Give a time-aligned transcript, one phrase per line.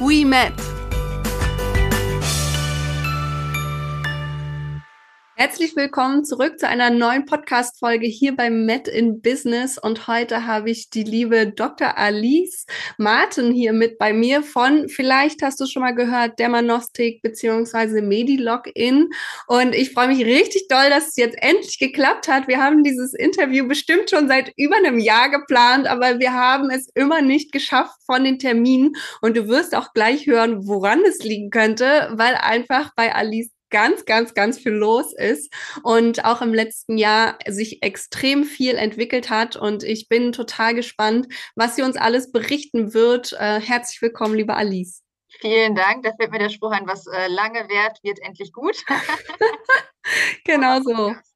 [0.00, 0.83] we met.
[5.36, 9.78] Herzlich willkommen zurück zu einer neuen Podcast-Folge hier beim Met in Business.
[9.78, 11.98] Und heute habe ich die liebe Dr.
[11.98, 12.66] Alice
[12.98, 19.10] Martin hier mit bei mir von, vielleicht hast du schon mal gehört, Dermanostik beziehungsweise Medilogin.
[19.48, 22.46] Und ich freue mich richtig doll, dass es jetzt endlich geklappt hat.
[22.46, 26.88] Wir haben dieses Interview bestimmt schon seit über einem Jahr geplant, aber wir haben es
[26.94, 28.92] immer nicht geschafft von den Terminen.
[29.20, 34.04] Und du wirst auch gleich hören, woran es liegen könnte, weil einfach bei Alice ganz,
[34.04, 39.56] ganz, ganz viel los ist und auch im letzten Jahr sich extrem viel entwickelt hat.
[39.56, 43.32] Und ich bin total gespannt, was sie uns alles berichten wird.
[43.32, 45.02] Äh, herzlich willkommen, liebe Alice.
[45.40, 46.04] Vielen Dank.
[46.04, 48.76] Da fällt mir der Spruch ein, was äh, lange währt, wird endlich gut.
[50.44, 51.14] genau so.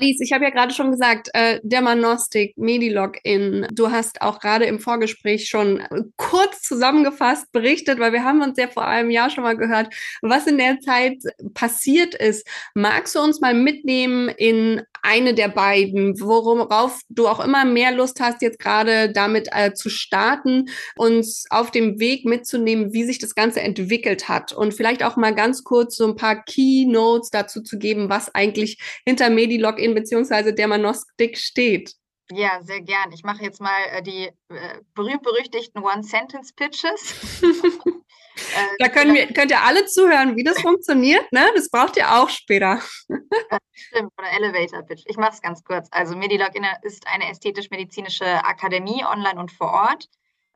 [0.00, 3.66] Alice, ich habe ja gerade schon gesagt, äh, Dermanostik, Medilogin.
[3.70, 5.82] Du hast auch gerade im Vorgespräch schon
[6.16, 10.46] kurz zusammengefasst berichtet, weil wir haben uns ja vor einem Jahr schon mal gehört, was
[10.46, 11.18] in der Zeit
[11.52, 12.46] passiert ist.
[12.74, 18.20] Magst du uns mal mitnehmen in eine der beiden, worauf du auch immer mehr Lust
[18.20, 23.34] hast, jetzt gerade damit äh, zu starten, uns auf dem Weg mitzunehmen, wie sich das
[23.34, 27.78] Ganze entwickelt hat und vielleicht auch mal ganz kurz so ein paar Keynotes dazu zu
[27.78, 31.94] geben, was eigentlich hinter Medilogin beziehungsweise Dermanostik steht.
[32.32, 33.12] Ja, sehr gern.
[33.12, 34.32] Ich mache jetzt mal äh, die äh,
[34.94, 37.42] berühmt-berüchtigten One-Sentence-Pitches.
[38.56, 41.30] Äh, da können wir, könnt ihr alle zuhören, wie das funktioniert.
[41.32, 41.50] Ne?
[41.54, 42.80] Das braucht ihr auch später.
[43.72, 45.02] Stimmt, oder Elevator Pitch.
[45.06, 45.88] Ich mache es ganz kurz.
[45.90, 46.50] Also Medilog
[46.82, 50.06] ist eine ästhetisch-medizinische Akademie online und vor Ort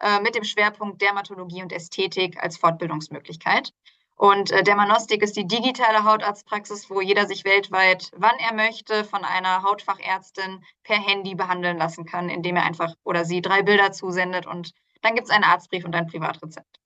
[0.01, 3.71] äh, mit dem Schwerpunkt Dermatologie und Ästhetik als Fortbildungsmöglichkeit.
[4.17, 9.25] Und äh, Dermanostik ist die digitale Hautarztpraxis, wo jeder sich weltweit, wann er möchte, von
[9.25, 14.47] einer Hautfachärztin per Handy behandeln lassen kann, indem er einfach oder sie drei Bilder zusendet
[14.47, 14.73] und
[15.03, 16.84] dann gibt es einen Arztbrief und ein Privatrezept.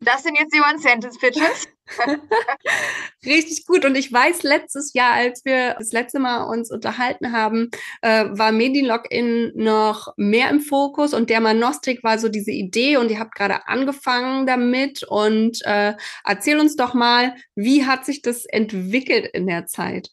[0.00, 1.68] Das sind jetzt die One-Sentence-Pitches.
[3.24, 3.84] Richtig gut.
[3.84, 7.70] Und ich weiß, letztes Jahr, als wir das letzte Mal uns unterhalten haben,
[8.02, 13.18] äh, war Medilogin noch mehr im Fokus und Dermanostik war so diese Idee und ihr
[13.18, 15.02] habt gerade angefangen damit.
[15.04, 20.10] Und äh, erzähl uns doch mal, wie hat sich das entwickelt in der Zeit?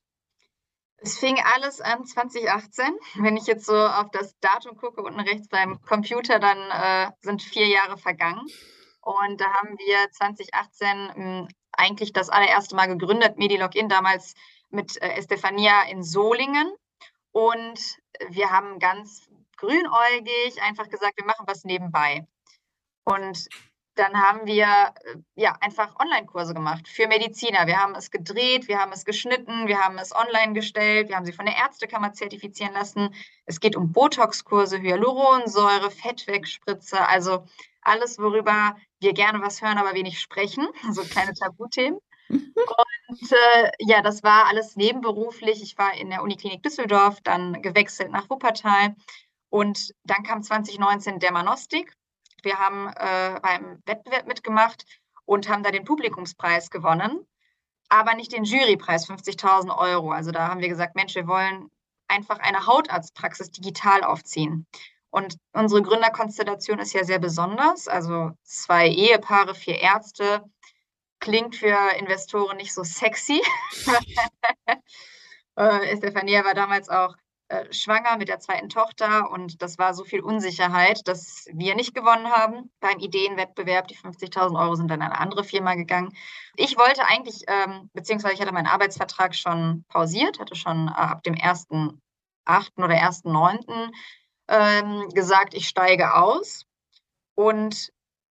[1.05, 2.85] Es fing alles an 2018.
[3.15, 7.41] Wenn ich jetzt so auf das Datum gucke, unten rechts beim Computer, dann äh, sind
[7.41, 8.47] vier Jahre vergangen.
[9.03, 14.33] Und da haben wir 2018 hm, eigentlich das allererste Mal gegründet, Medilogin, damals
[14.69, 16.73] mit äh, Estefania in Solingen.
[17.31, 17.97] Und
[18.29, 19.27] wir haben ganz
[19.57, 22.25] grünäugig einfach gesagt, wir machen was nebenbei.
[23.03, 23.49] Und
[23.95, 27.67] dann haben wir äh, ja einfach Online-Kurse gemacht für Mediziner.
[27.67, 31.25] Wir haben es gedreht, wir haben es geschnitten, wir haben es online gestellt, wir haben
[31.25, 33.13] sie von der Ärztekammer zertifizieren lassen.
[33.45, 37.45] Es geht um Botox-Kurse, Hyaluronsäure, Fettwegspritze, also
[37.85, 41.99] alles, worüber wir gerne was hören, aber wenig sprechen, so kleine Tabuthemen.
[42.29, 45.61] Und äh, ja, das war alles nebenberuflich.
[45.61, 48.95] Ich war in der Uniklinik Düsseldorf, dann gewechselt nach Wuppertal
[49.49, 51.94] und dann kam 2019 Dermanostik.
[52.41, 54.85] Wir haben äh, beim Wettbewerb mitgemacht
[55.25, 57.27] und haben da den Publikumspreis gewonnen,
[57.88, 60.11] aber nicht den Jurypreis, 50.000 Euro.
[60.11, 61.69] Also da haben wir gesagt, Mensch, wir wollen
[62.07, 64.65] einfach eine Hautarztpraxis digital aufziehen.
[65.13, 67.88] Und unsere Gründerkonstellation ist ja sehr besonders.
[67.88, 70.44] Also zwei Ehepaare, vier Ärzte.
[71.19, 73.40] Klingt für Investoren nicht so sexy.
[75.56, 77.16] äh, Stefania war damals auch
[77.50, 81.94] äh, schwanger mit der zweiten Tochter und das war so viel Unsicherheit, dass wir nicht
[81.94, 83.88] gewonnen haben beim Ideenwettbewerb.
[83.89, 86.12] Die 50.000 Euro sind dann an eine andere Firma gegangen.
[86.56, 91.21] Ich wollte eigentlich, ähm, beziehungsweise ich hatte meinen Arbeitsvertrag schon pausiert, hatte schon äh, ab
[91.21, 91.98] dem 1.8.
[92.77, 93.92] oder 1.9
[94.48, 96.66] ähm, gesagt, ich steige aus.
[97.36, 97.92] Und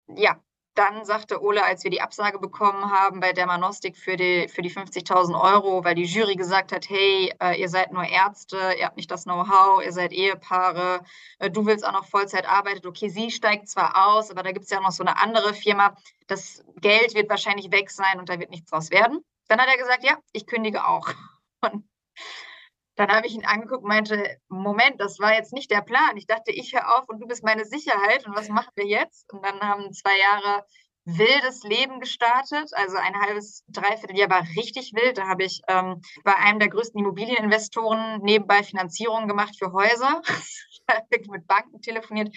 [0.08, 0.40] ja,
[0.80, 4.72] dann sagte Ole, als wir die Absage bekommen haben bei Dermanostik für die, für die
[4.72, 8.96] 50.000 Euro, weil die Jury gesagt hat, hey, äh, ihr seid nur Ärzte, ihr habt
[8.96, 11.02] nicht das Know-how, ihr seid Ehepaare,
[11.40, 12.88] äh, du willst auch noch Vollzeit arbeiten.
[12.88, 15.96] Okay, sie steigt zwar aus, aber da gibt es ja noch so eine andere Firma.
[16.28, 19.20] Das Geld wird wahrscheinlich weg sein und da wird nichts draus werden.
[19.50, 21.10] Dann hat er gesagt, ja, ich kündige auch.
[21.62, 21.84] Und
[23.00, 26.18] dann habe ich ihn angeguckt und meinte, Moment, das war jetzt nicht der Plan.
[26.18, 29.32] Ich dachte, ich höre auf und du bist meine Sicherheit und was machen wir jetzt?
[29.32, 30.66] Und dann haben zwei Jahre
[31.06, 32.72] wildes Leben gestartet.
[32.74, 35.18] Also ein halbes, dreiviertel Jahr war richtig wild.
[35.18, 40.22] Da habe ich ähm, bei einem der größten Immobilieninvestoren nebenbei Finanzierungen gemacht für Häuser.
[41.30, 42.36] mit Banken telefoniert.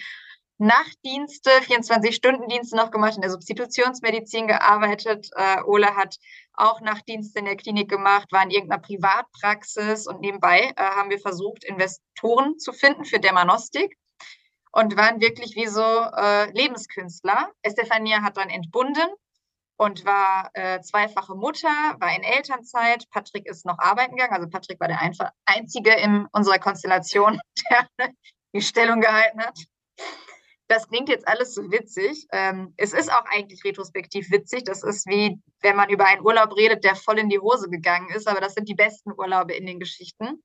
[0.63, 5.29] Nachtdienste, 24-Stunden-Dienste noch gemacht, in der Substitutionsmedizin gearbeitet.
[5.35, 6.15] Äh, Ole hat
[6.53, 11.19] auch Nachtdienste in der Klinik gemacht, war in irgendeiner Privatpraxis und nebenbei äh, haben wir
[11.19, 13.97] versucht, Investoren zu finden für Dermanostik
[14.71, 17.51] und waren wirklich wie so äh, Lebenskünstler.
[17.61, 19.09] Estefania hat dann entbunden
[19.75, 21.67] und war äh, zweifache Mutter,
[21.99, 23.03] war in Elternzeit.
[23.09, 24.33] Patrick ist noch arbeiten gegangen.
[24.33, 28.09] Also Patrick war der einfach einzige in unserer Konstellation, der
[28.55, 29.59] die Stellung gehalten hat.
[30.67, 32.25] Das klingt jetzt alles so witzig.
[32.31, 34.63] Ähm, es ist auch eigentlich retrospektiv witzig.
[34.63, 38.09] Das ist wie, wenn man über einen Urlaub redet, der voll in die Hose gegangen
[38.09, 38.27] ist.
[38.27, 40.41] Aber das sind die besten Urlaube in den Geschichten.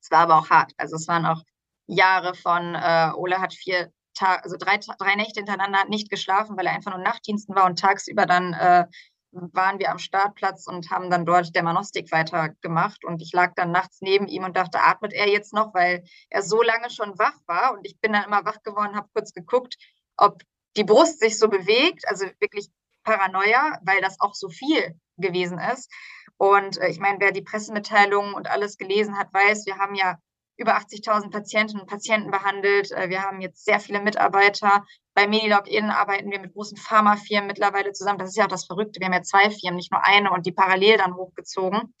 [0.00, 0.72] Es war aber auch hart.
[0.76, 1.42] Also es waren auch
[1.86, 6.66] Jahre von, äh, Ole hat vier Tage, also drei, drei Nächte hintereinander nicht geschlafen, weil
[6.66, 8.86] er einfach nur Nachtdiensten war und tagsüber dann äh,
[9.34, 13.04] waren wir am Startplatz und haben dann dort Dermanostik weitergemacht.
[13.04, 16.42] Und ich lag dann nachts neben ihm und dachte, atmet er jetzt noch, weil er
[16.42, 17.72] so lange schon wach war.
[17.72, 19.76] Und ich bin dann immer wach geworden, habe kurz geguckt,
[20.16, 20.42] ob
[20.76, 22.68] die Brust sich so bewegt, also wirklich
[23.04, 25.90] Paranoia, weil das auch so viel gewesen ist.
[26.36, 30.18] Und äh, ich meine, wer die Pressemitteilungen und alles gelesen hat, weiß, wir haben ja
[30.56, 32.90] über 80.000 Patientinnen und Patienten behandelt.
[32.92, 34.84] Äh, wir haben jetzt sehr viele Mitarbeiter.
[35.14, 38.18] Bei MediLogin arbeiten wir mit großen Pharmafirmen mittlerweile zusammen.
[38.18, 39.00] Das ist ja auch das Verrückte.
[39.00, 41.94] Wir haben ja zwei Firmen, nicht nur eine und die parallel dann hochgezogen.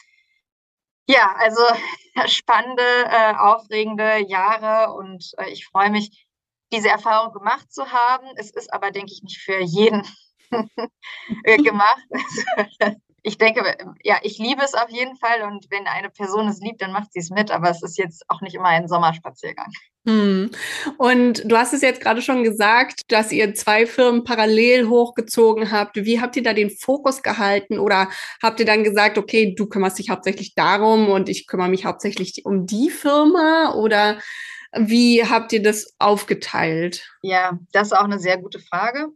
[1.08, 1.60] Ja, also
[2.26, 6.26] spannende, äh, aufregende Jahre und äh, ich freue mich,
[6.72, 8.26] diese Erfahrung gemacht zu haben.
[8.36, 10.02] Es ist aber, denke ich, nicht für jeden
[11.44, 12.02] gemacht.
[13.26, 13.64] ich denke,
[14.02, 17.10] ja, ich liebe es auf jeden Fall und wenn eine Person es liebt, dann macht
[17.14, 19.72] sie es mit, aber es ist jetzt auch nicht immer ein Sommerspaziergang.
[20.06, 20.50] Hm.
[20.98, 25.96] Und du hast es jetzt gerade schon gesagt, dass ihr zwei Firmen parallel hochgezogen habt.
[25.96, 28.10] Wie habt ihr da den Fokus gehalten oder
[28.42, 32.42] habt ihr dann gesagt, okay, du kümmerst dich hauptsächlich darum und ich kümmere mich hauptsächlich
[32.44, 34.20] um die Firma oder
[34.76, 37.08] wie habt ihr das aufgeteilt?
[37.22, 39.08] Ja, das ist auch eine sehr gute Frage.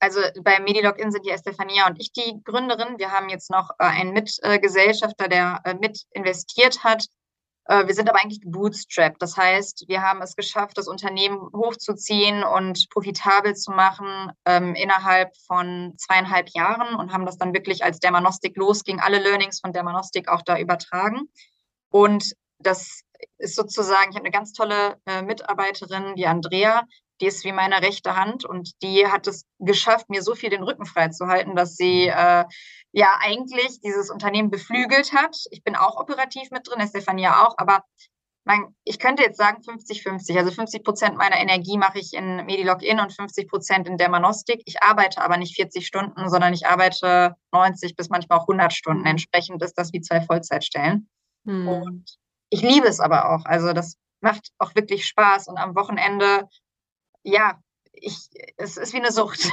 [0.00, 2.98] Also bei MediLogin sind ja Estefania und ich die Gründerin.
[2.98, 7.06] Wir haben jetzt noch äh, einen Mitgesellschafter, der äh, mit investiert hat.
[7.64, 9.20] Äh, wir sind aber eigentlich bootstrapped.
[9.20, 15.36] Das heißt, wir haben es geschafft, das Unternehmen hochzuziehen und profitabel zu machen ähm, innerhalb
[15.46, 20.28] von zweieinhalb Jahren und haben das dann wirklich als Dermanostik losging, alle Learnings von Dermanostik
[20.28, 21.28] auch da übertragen.
[21.90, 23.02] Und das
[23.38, 26.84] ist sozusagen, ich habe eine ganz tolle äh, Mitarbeiterin, die Andrea,
[27.20, 30.62] die ist wie meine rechte Hand und die hat es geschafft, mir so viel den
[30.62, 32.44] Rücken frei zu halten, dass sie äh,
[32.92, 35.36] ja eigentlich dieses Unternehmen beflügelt hat.
[35.50, 37.82] Ich bin auch operativ mit drin, Stefania auch, aber
[38.48, 40.38] mein, ich könnte jetzt sagen 50-50.
[40.38, 44.62] Also 50 Prozent meiner Energie mache ich in Medilog-In und 50 Prozent in Dermanostik.
[44.64, 49.04] Ich arbeite aber nicht 40 Stunden, sondern ich arbeite 90 bis manchmal auch 100 Stunden.
[49.04, 51.10] Entsprechend ist das wie zwei Vollzeitstellen.
[51.44, 51.68] Hm.
[51.68, 52.16] Und
[52.48, 53.44] ich liebe es aber auch.
[53.44, 55.48] Also das macht auch wirklich Spaß.
[55.48, 56.48] Und am Wochenende
[57.24, 57.60] ja,
[58.00, 58.16] ich,
[58.56, 59.48] es ist wie eine Sucht.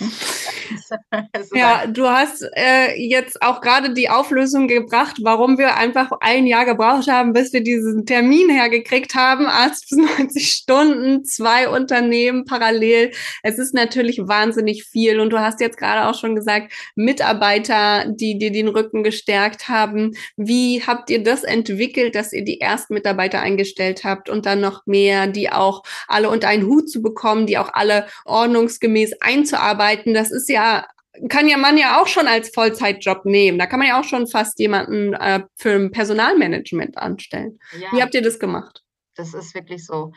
[1.54, 6.64] ja, du hast äh, jetzt auch gerade die Auflösung gebracht, warum wir einfach ein Jahr
[6.64, 9.46] gebraucht haben, bis wir diesen Termin hergekriegt haben.
[9.46, 13.12] Arzt bis 90 Stunden, zwei Unternehmen parallel.
[13.42, 15.20] Es ist natürlich wahnsinnig viel.
[15.20, 20.12] Und du hast jetzt gerade auch schon gesagt, Mitarbeiter, die dir den Rücken gestärkt haben.
[20.36, 24.86] Wie habt ihr das entwickelt, dass ihr die ersten Mitarbeiter eingestellt habt und dann noch
[24.86, 30.14] mehr, die auch alle unter einen Hut zu bekommen, die auch alle ordnungsgemäß einzuarbeiten?
[30.14, 30.86] Das ist ja
[31.28, 33.58] kann ja man ja auch schon als Vollzeitjob nehmen.
[33.58, 37.58] Da kann man ja auch schon fast jemanden äh, für ein Personalmanagement anstellen.
[37.78, 38.82] Ja, Wie habt ihr das gemacht?
[39.14, 40.12] Das ist wirklich so.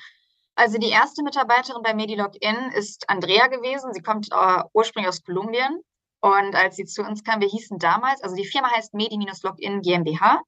[0.56, 3.94] Also die erste Mitarbeiterin bei MediLogin ist Andrea gewesen.
[3.94, 5.82] Sie kommt äh, ursprünglich aus Kolumbien.
[6.22, 10.42] Und als sie zu uns kam, wir hießen damals, also die Firma heißt Medi-Login GmbH.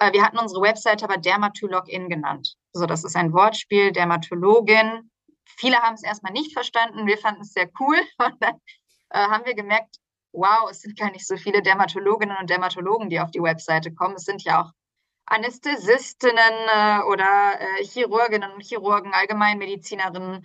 [0.00, 2.56] Äh, wir hatten unsere Webseite aber Dermatologin genannt.
[2.74, 5.10] Also das ist ein Wortspiel, Dermatologin.
[5.56, 7.06] Viele haben es erstmal nicht verstanden.
[7.06, 7.96] Wir fanden es sehr cool.
[8.18, 8.54] Und dann
[9.10, 9.96] äh, haben wir gemerkt,
[10.32, 14.16] wow, es sind gar nicht so viele Dermatologinnen und Dermatologen, die auf die Webseite kommen.
[14.16, 14.70] Es sind ja auch
[15.26, 20.44] Anästhesistinnen äh, oder äh, Chirurginnen und Chirurgen, Allgemeinmedizinerinnen,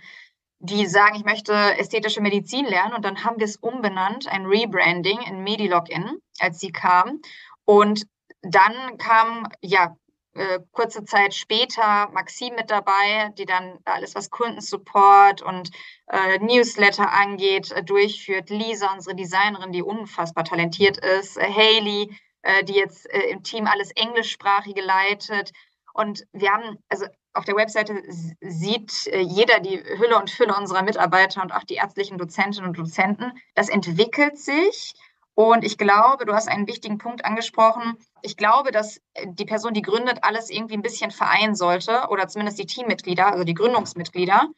[0.60, 2.94] die sagen, ich möchte ästhetische Medizin lernen.
[2.94, 7.20] Und dann haben wir es umbenannt, ein Rebranding in MediLogin, als sie kam.
[7.64, 8.06] Und
[8.42, 9.96] dann kam ja
[10.34, 15.70] äh, kurze Zeit später Maxim mit dabei, die dann alles, was Kundensupport und
[16.06, 18.48] äh, Newsletter angeht, äh, durchführt.
[18.50, 21.36] Lisa, unsere Designerin, die unfassbar talentiert ist.
[21.36, 25.52] Äh, Haley, äh, die jetzt äh, im Team alles Englischsprachige leitet.
[25.94, 28.00] Und wir haben, also auf der Webseite
[28.40, 33.32] sieht jeder die Hülle und Fülle unserer Mitarbeiter und auch die ärztlichen Dozentinnen und Dozenten.
[33.54, 34.94] Das entwickelt sich.
[35.40, 37.96] Und ich glaube, du hast einen wichtigen Punkt angesprochen.
[38.20, 42.58] Ich glaube, dass die Person, die gründet, alles irgendwie ein bisschen vereinen sollte oder zumindest
[42.58, 44.48] die Teammitglieder, also die Gründungsmitglieder,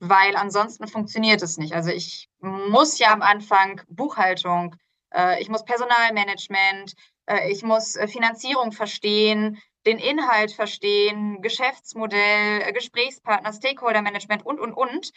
[0.00, 1.72] weil ansonsten funktioniert es nicht.
[1.72, 4.74] Also ich muss ja am Anfang Buchhaltung,
[5.14, 6.94] äh, ich muss Personalmanagement,
[7.26, 14.72] äh, ich muss äh, Finanzierung verstehen, den Inhalt verstehen, Geschäftsmodell, äh, Gesprächspartner, Stakeholder-Management und, und,
[14.72, 15.12] und.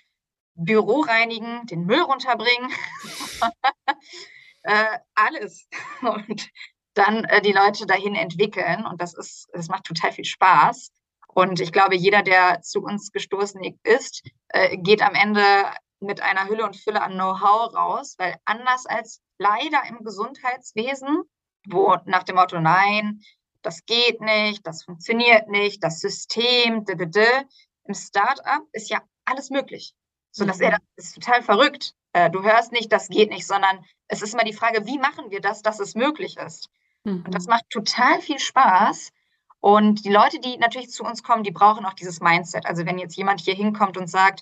[0.60, 2.72] Büro reinigen, den Müll runterbringen,
[4.68, 5.68] äh, alles.
[6.02, 6.50] Und
[6.94, 8.86] dann äh, die Leute dahin entwickeln.
[8.86, 10.92] Und das ist, das macht total viel Spaß.
[11.28, 15.42] Und ich glaube, jeder, der zu uns gestoßen ist, äh, geht am Ende
[16.00, 21.24] mit einer Hülle und Fülle an Know-how raus, weil anders als leider im Gesundheitswesen,
[21.68, 23.22] wo nach dem Motto, nein,
[23.62, 27.46] das geht nicht, das funktioniert nicht, das System, d -d -d,
[27.86, 29.94] im Startup ist ja alles möglich.
[30.32, 30.84] So, dass er, mhm.
[30.96, 31.94] das ist total verrückt.
[32.18, 35.30] Äh, du hörst nicht, das geht nicht, sondern es ist immer die Frage, wie machen
[35.30, 36.70] wir das, dass es möglich ist?
[37.04, 37.24] Mhm.
[37.26, 39.12] Und das macht total viel Spaß.
[39.60, 42.66] Und die Leute, die natürlich zu uns kommen, die brauchen auch dieses Mindset.
[42.66, 44.42] Also wenn jetzt jemand hier hinkommt und sagt,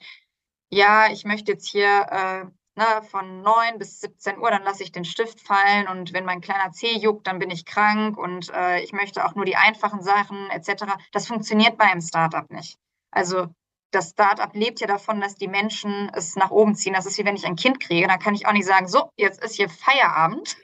[0.70, 4.94] ja, ich möchte jetzt hier äh, ne, von 9 bis 17 Uhr, dann lasse ich
[4.94, 8.80] den Stift fallen und wenn mein kleiner Zeh juckt, dann bin ich krank und äh,
[8.84, 10.86] ich möchte auch nur die einfachen Sachen etc.
[11.12, 12.78] Das funktioniert bei einem Startup nicht.
[13.12, 13.48] Also
[13.96, 16.94] das Startup lebt ja davon, dass die Menschen es nach oben ziehen.
[16.94, 19.10] Das ist wie wenn ich ein Kind kriege, dann kann ich auch nicht sagen, so,
[19.16, 20.58] jetzt ist hier Feierabend.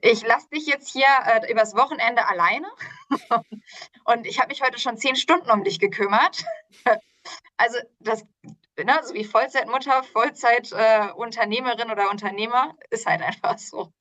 [0.00, 2.68] Ich lasse dich jetzt hier äh, übers Wochenende alleine.
[4.04, 6.44] und ich habe mich heute schon zehn Stunden um dich gekümmert.
[7.56, 8.24] also das
[8.84, 13.92] ne, so wie Vollzeitmutter, Vollzeitunternehmerin äh, oder Unternehmer, ist halt einfach so.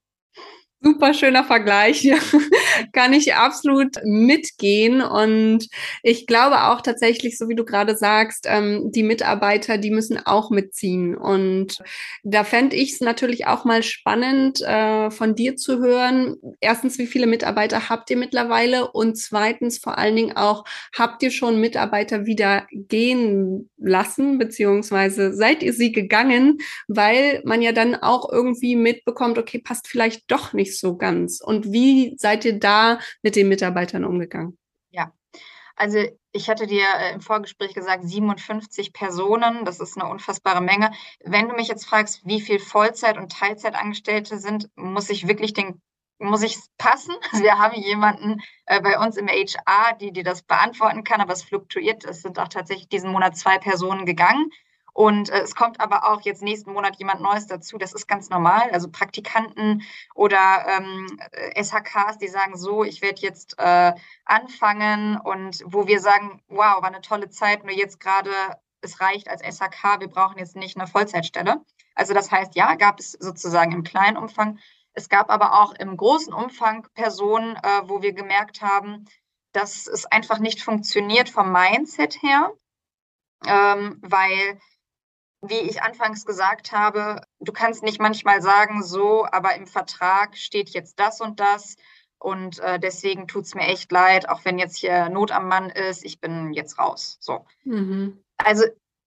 [0.81, 2.09] Super schöner Vergleich.
[2.93, 5.01] Kann ich absolut mitgehen.
[5.01, 5.67] Und
[6.03, 10.51] ich glaube auch tatsächlich, so wie du gerade sagst, ähm, die Mitarbeiter, die müssen auch
[10.51, 11.17] mitziehen.
[11.17, 11.79] Und
[12.23, 16.37] da fände ich es natürlich auch mal spannend, äh, von dir zu hören.
[16.61, 18.89] Erstens, wie viele Mitarbeiter habt ihr mittlerweile?
[18.91, 20.63] Und zweitens vor allen Dingen auch,
[20.97, 27.73] habt ihr schon Mitarbeiter wieder gehen lassen, beziehungsweise seid ihr sie gegangen, weil man ja
[27.73, 31.41] dann auch irgendwie mitbekommt, okay, passt vielleicht doch nicht nicht so ganz.
[31.41, 34.57] Und wie seid ihr da mit den Mitarbeitern umgegangen?
[34.91, 35.11] Ja,
[35.75, 35.99] also
[36.31, 40.91] ich hatte dir äh, im Vorgespräch gesagt, 57 Personen, das ist eine unfassbare Menge.
[41.23, 45.81] Wenn du mich jetzt fragst, wie viel Vollzeit- und Teilzeitangestellte sind, muss ich wirklich den
[46.21, 47.15] muss ich passen?
[47.31, 51.33] Also wir haben jemanden äh, bei uns im HR, die die das beantworten kann, aber
[51.33, 52.03] es fluktuiert.
[52.03, 54.49] Es sind auch tatsächlich diesen Monat zwei Personen gegangen.
[54.93, 57.77] Und äh, es kommt aber auch jetzt nächsten Monat jemand Neues dazu.
[57.77, 58.69] Das ist ganz normal.
[58.71, 59.83] Also Praktikanten
[60.15, 61.07] oder ähm,
[61.55, 63.93] SHKs, die sagen so, ich werde jetzt äh,
[64.25, 68.31] anfangen und wo wir sagen, wow, war eine tolle Zeit, nur jetzt gerade,
[68.81, 71.61] es reicht als SHK, wir brauchen jetzt nicht eine Vollzeitstelle.
[71.95, 74.59] Also das heißt, ja, gab es sozusagen im kleinen Umfang.
[74.93, 79.05] Es gab aber auch im großen Umfang Personen, äh, wo wir gemerkt haben,
[79.51, 82.51] dass es einfach nicht funktioniert vom Mindset her,
[83.45, 84.59] ähm, weil
[85.41, 90.69] wie ich anfangs gesagt habe, du kannst nicht manchmal sagen, so, aber im Vertrag steht
[90.69, 91.75] jetzt das und das.
[92.21, 95.69] Und äh, deswegen tut es mir echt leid, auch wenn jetzt hier Not am Mann
[95.69, 97.17] ist, ich bin jetzt raus.
[97.21, 97.45] So.
[97.63, 98.21] Mhm.
[98.37, 98.65] Also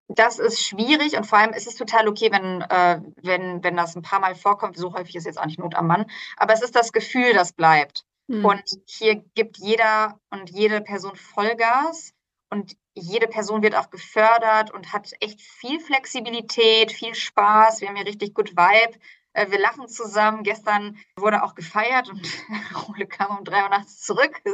[0.08, 3.96] das ist schwierig und vor allem ist es total okay, wenn, äh, wenn, wenn das
[3.96, 4.78] ein paar Mal vorkommt.
[4.78, 7.52] So häufig ist jetzt auch nicht Not am Mann, aber es ist das Gefühl, das
[7.52, 8.04] bleibt.
[8.28, 8.44] Mhm.
[8.44, 12.12] Und hier gibt jeder und jede Person Vollgas
[12.50, 17.80] und jede Person wird auch gefördert und hat echt viel Flexibilität, viel Spaß.
[17.80, 18.98] Wir haben hier richtig gut Vibe.
[19.32, 20.42] Äh, wir lachen zusammen.
[20.42, 22.20] Gestern wurde auch gefeiert und
[22.88, 24.42] Ole kam um drei Uhr nachts zurück.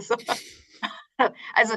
[1.53, 1.77] Also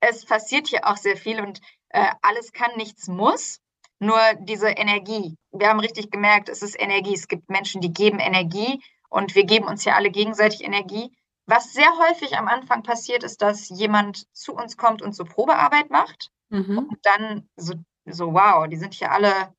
[0.00, 3.62] es passiert hier auch sehr viel und äh, alles kann, nichts muss.
[3.98, 5.38] Nur diese Energie.
[5.52, 7.14] Wir haben richtig gemerkt, es ist Energie.
[7.14, 11.16] Es gibt Menschen, die geben Energie und wir geben uns ja alle gegenseitig Energie.
[11.46, 15.90] Was sehr häufig am Anfang passiert, ist, dass jemand zu uns kommt und so Probearbeit
[15.90, 16.78] macht mhm.
[16.78, 17.74] und dann so,
[18.06, 19.54] so, wow, die sind hier alle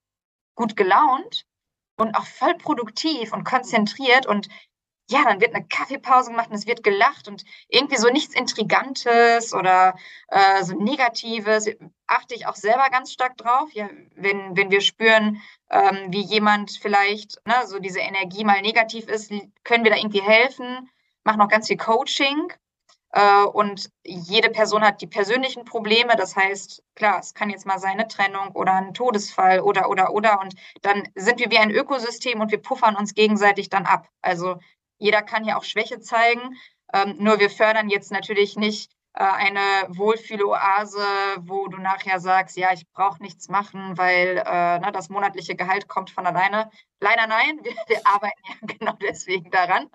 [0.56, 1.46] gut gelaunt
[1.98, 4.48] und auch voll produktiv und konzentriert und
[5.08, 9.54] ja, dann wird eine Kaffeepause gemacht und es wird gelacht und irgendwie so nichts Intrigantes
[9.54, 9.96] oder
[10.30, 11.70] äh, so Negatives.
[12.08, 13.72] Achte ich auch selber ganz stark drauf.
[13.74, 15.39] Ja, wenn, wenn wir spüren,
[15.70, 19.32] ähm, wie jemand vielleicht ne, so diese Energie mal negativ ist,
[19.63, 20.89] können wir da irgendwie helfen
[21.25, 22.53] mache noch ganz viel Coaching.
[23.12, 26.15] Äh, und jede Person hat die persönlichen Probleme.
[26.17, 30.13] Das heißt, klar, es kann jetzt mal sein eine Trennung oder ein Todesfall oder, oder,
[30.13, 30.39] oder.
[30.41, 34.10] Und dann sind wir wie ein Ökosystem und wir puffern uns gegenseitig dann ab.
[34.22, 34.58] Also
[34.98, 36.58] jeder kann ja auch Schwäche zeigen.
[36.94, 38.91] Ähm, nur wir fördern jetzt natürlich nicht
[39.24, 41.00] eine Wohlfühloase,
[41.39, 45.88] wo du nachher sagst, ja, ich brauche nichts machen, weil äh, ne, das monatliche Gehalt
[45.88, 46.69] kommt von alleine.
[47.00, 49.89] Leider nein, wir, wir arbeiten ja genau deswegen daran.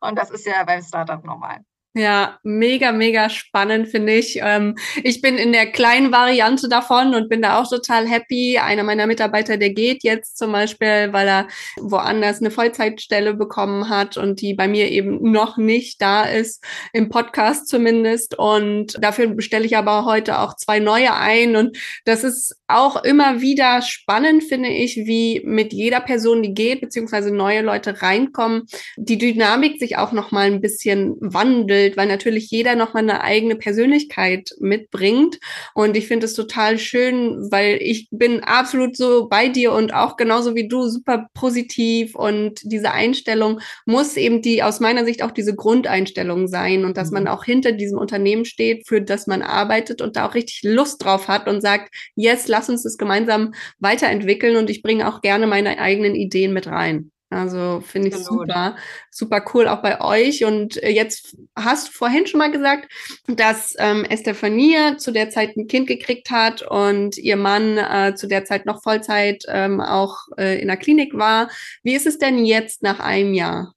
[0.00, 1.64] Und das ist ja beim Startup normal.
[1.98, 4.38] Ja, mega, mega spannend, finde ich.
[4.40, 8.56] Ähm, ich bin in der kleinen Variante davon und bin da auch total happy.
[8.56, 14.16] Einer meiner Mitarbeiter, der geht jetzt zum Beispiel, weil er woanders eine Vollzeitstelle bekommen hat
[14.16, 18.38] und die bei mir eben noch nicht da ist, im Podcast zumindest.
[18.38, 21.56] Und dafür bestelle ich aber heute auch zwei neue ein.
[21.56, 26.80] Und das ist auch immer wieder spannend, finde ich, wie mit jeder Person, die geht,
[26.80, 32.06] beziehungsweise neue Leute reinkommen, die Dynamik sich auch noch mal ein bisschen wandelt Bild, weil
[32.06, 35.38] natürlich jeder nochmal eine eigene Persönlichkeit mitbringt.
[35.74, 40.16] Und ich finde es total schön, weil ich bin absolut so bei dir und auch
[40.16, 45.30] genauso wie du super positiv und diese Einstellung muss eben die aus meiner Sicht auch
[45.30, 47.28] diese Grundeinstellung sein und dass man mhm.
[47.28, 51.28] auch hinter diesem Unternehmen steht, für das man arbeitet und da auch richtig Lust drauf
[51.28, 55.78] hat und sagt, yes, lass uns das gemeinsam weiterentwickeln und ich bringe auch gerne meine
[55.78, 57.10] eigenen Ideen mit rein.
[57.30, 58.76] Also finde ich super,
[59.10, 60.44] super cool auch bei euch.
[60.44, 62.90] Und äh, jetzt hast du vorhin schon mal gesagt,
[63.26, 68.28] dass ähm, Estefania zu der Zeit ein Kind gekriegt hat und ihr Mann äh, zu
[68.28, 71.50] der Zeit noch Vollzeit ähm, auch äh, in der Klinik war.
[71.82, 73.74] Wie ist es denn jetzt nach einem Jahr?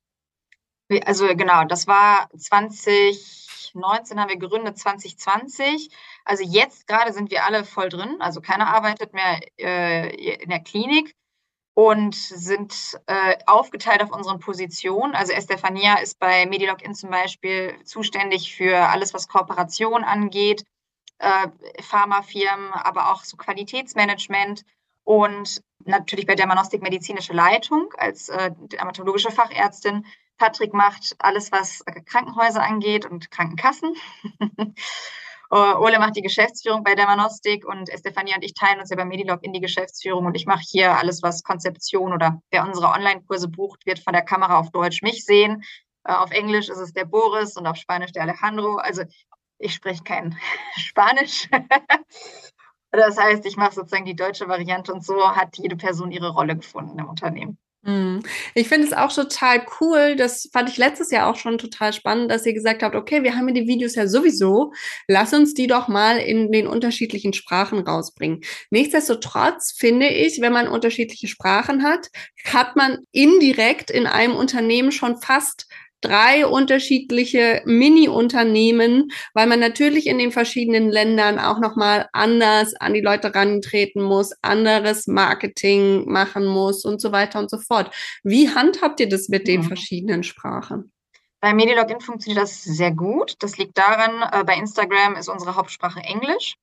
[1.06, 5.90] Also genau, das war 2019 haben wir gegründet, 2020.
[6.24, 8.16] Also jetzt gerade sind wir alle voll drin.
[8.20, 11.16] Also keiner arbeitet mehr äh, in der Klinik
[11.74, 15.16] und sind äh, aufgeteilt auf unseren Positionen.
[15.16, 20.66] Also Estefania ist bei Medilogin zum Beispiel zuständig für alles, was Kooperation angeht,
[21.20, 21.48] äh,
[21.82, 24.64] Pharmafirmen, aber auch so Qualitätsmanagement
[25.04, 30.06] und natürlich bei Dermanostik medizinische Leitung als äh, dermatologische Fachärztin.
[30.38, 33.96] Patrick macht alles, was Krankenhäuser angeht und Krankenkassen.
[35.54, 39.04] Uh, Ole macht die Geschäftsführung bei Dermanostik und Stefania und ich teilen uns ja bei
[39.04, 43.50] Medilog in die Geschäftsführung und ich mache hier alles, was Konzeption oder wer unsere Online-Kurse
[43.50, 45.64] bucht, wird von der Kamera auf Deutsch mich sehen.
[46.08, 48.78] Uh, auf Englisch ist es der Boris und auf Spanisch der Alejandro.
[48.78, 49.04] Also
[49.58, 50.38] ich spreche kein
[50.78, 51.50] Spanisch.
[52.92, 56.56] das heißt, ich mache sozusagen die deutsche Variante und so hat jede Person ihre Rolle
[56.56, 57.58] gefunden im Unternehmen.
[57.84, 58.22] Mhm.
[58.54, 60.16] Ich finde es auch total cool.
[60.16, 63.36] Das fand ich letztes Jahr auch schon total spannend, dass ihr gesagt habt, okay, wir
[63.36, 64.72] haben ja die Videos ja sowieso.
[65.08, 68.42] Lass uns die doch mal in den unterschiedlichen Sprachen rausbringen.
[68.70, 72.10] Nichtsdestotrotz finde ich, wenn man unterschiedliche Sprachen hat,
[72.46, 75.68] hat man indirekt in einem Unternehmen schon fast
[76.02, 83.02] drei unterschiedliche Mini-Unternehmen, weil man natürlich in den verschiedenen Ländern auch nochmal anders an die
[83.02, 87.94] Leute rantreten muss, anderes Marketing machen muss und so weiter und so fort.
[88.24, 89.66] Wie handhabt ihr das mit den mhm.
[89.66, 90.92] verschiedenen Sprachen?
[91.40, 93.36] Bei MediLogin funktioniert das sehr gut.
[93.40, 96.56] Das liegt daran, äh, bei Instagram ist unsere Hauptsprache Englisch.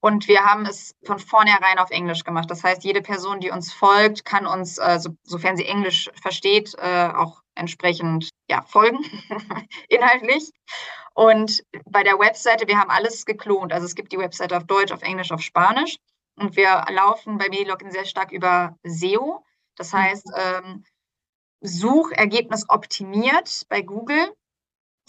[0.00, 2.50] Und wir haben es von vornherein auf Englisch gemacht.
[2.50, 6.74] Das heißt, jede Person, die uns folgt, kann uns, äh, so, sofern sie Englisch versteht,
[6.76, 8.98] äh, auch entsprechend ja, folgen,
[9.88, 10.50] inhaltlich.
[11.14, 13.72] Und bei der Webseite, wir haben alles geklont.
[13.72, 15.96] Also es gibt die Webseite auf Deutsch, auf Englisch, auf Spanisch.
[16.36, 19.44] Und wir laufen bei Medilogin sehr stark über SEO.
[19.76, 20.34] Das heißt, mhm.
[20.36, 20.84] ähm,
[21.60, 24.34] Suchergebnis optimiert bei Google.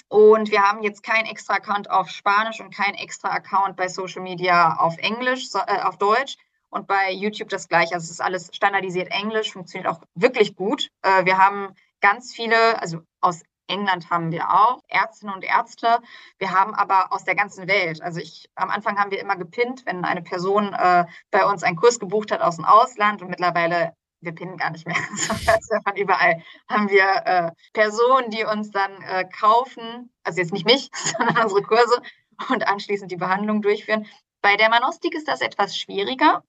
[0.08, 4.22] Und wir haben jetzt keinen extra Account auf Spanisch und keinen extra Account bei Social
[4.22, 6.38] Media auf Englisch, äh, auf Deutsch.
[6.70, 7.96] Und bei YouTube das gleiche.
[7.96, 10.90] Also es ist alles standardisiert Englisch, funktioniert auch wirklich gut.
[11.02, 16.00] Äh, wir haben ganz viele, also aus England haben wir auch Ärztinnen und Ärzte.
[16.38, 18.02] Wir haben aber aus der ganzen Welt.
[18.02, 21.76] Also ich, am Anfang haben wir immer gepinnt, wenn eine Person äh, bei uns einen
[21.76, 24.96] Kurs gebucht hat aus dem Ausland und mittlerweile wir pinnen gar nicht mehr,
[25.84, 30.90] von überall haben wir äh, Personen, die uns dann äh, kaufen, also jetzt nicht mich,
[31.18, 32.02] sondern unsere Kurse
[32.50, 34.08] und anschließend die Behandlung durchführen.
[34.42, 36.44] Bei der Manostik ist das etwas schwieriger,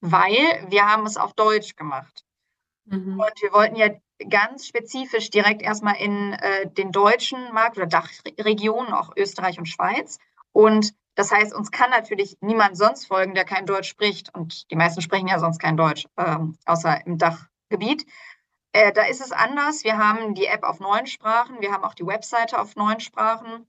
[0.00, 2.24] weil wir haben es auf Deutsch gemacht.
[2.86, 3.20] Mhm.
[3.20, 3.90] Und wir wollten ja
[4.28, 10.18] ganz spezifisch direkt erstmal in äh, den deutschen Markt oder Dachregionen, auch Österreich und Schweiz.
[10.52, 14.34] Und das heißt, uns kann natürlich niemand sonst folgen, der kein Deutsch spricht.
[14.34, 18.06] Und die meisten sprechen ja sonst kein Deutsch, ähm, außer im Dachgebiet.
[18.72, 19.84] Äh, da ist es anders.
[19.84, 23.66] Wir haben die App auf neun Sprachen, wir haben auch die Webseite auf neun Sprachen.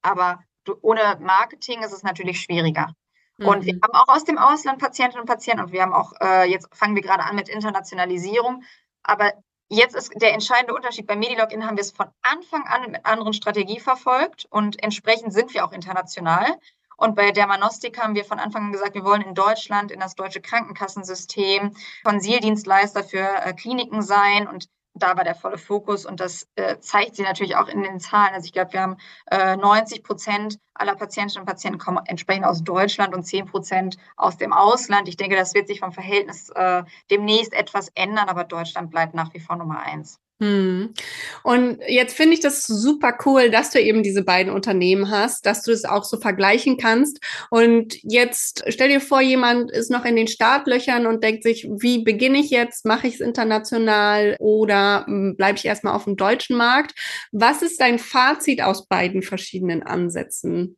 [0.00, 2.94] Aber du, ohne Marketing ist es natürlich schwieriger.
[3.40, 3.80] Und wir mhm.
[3.82, 6.96] haben auch aus dem Ausland Patientinnen und Patienten und wir haben auch, äh, jetzt fangen
[6.96, 8.64] wir gerade an mit Internationalisierung.
[9.04, 9.32] Aber
[9.70, 11.06] Jetzt ist der entscheidende Unterschied.
[11.06, 15.52] Bei Medilogin haben wir es von Anfang an mit anderen Strategie verfolgt und entsprechend sind
[15.52, 16.58] wir auch international.
[16.96, 20.16] Und bei Dermanostik haben wir von Anfang an gesagt, wir wollen in Deutschland in das
[20.16, 24.48] deutsche Krankenkassensystem Konsildienstleister für äh, Kliniken sein.
[24.48, 28.00] Und da war der volle Fokus und das äh, zeigt sich natürlich auch in den
[28.00, 28.34] Zahlen.
[28.34, 28.96] Also ich glaube, wir haben
[29.30, 34.36] äh, 90 Prozent aller Patientinnen und Patienten kommen entsprechend aus Deutschland und 10 Prozent aus
[34.36, 35.08] dem Ausland.
[35.08, 39.32] Ich denke, das wird sich vom Verhältnis äh, demnächst etwas ändern, aber Deutschland bleibt nach
[39.34, 40.20] wie vor Nummer eins.
[40.40, 40.94] Hm.
[41.42, 45.64] Und jetzt finde ich das super cool, dass du eben diese beiden Unternehmen hast, dass
[45.64, 47.18] du es auch so vergleichen kannst.
[47.50, 52.04] Und jetzt stell dir vor, jemand ist noch in den Startlöchern und denkt sich, wie
[52.04, 52.84] beginne ich jetzt?
[52.86, 56.94] Mache ich es international oder hm, bleibe ich erstmal auf dem deutschen Markt?
[57.32, 60.76] Was ist dein Fazit aus beiden verschiedenen Ansätzen?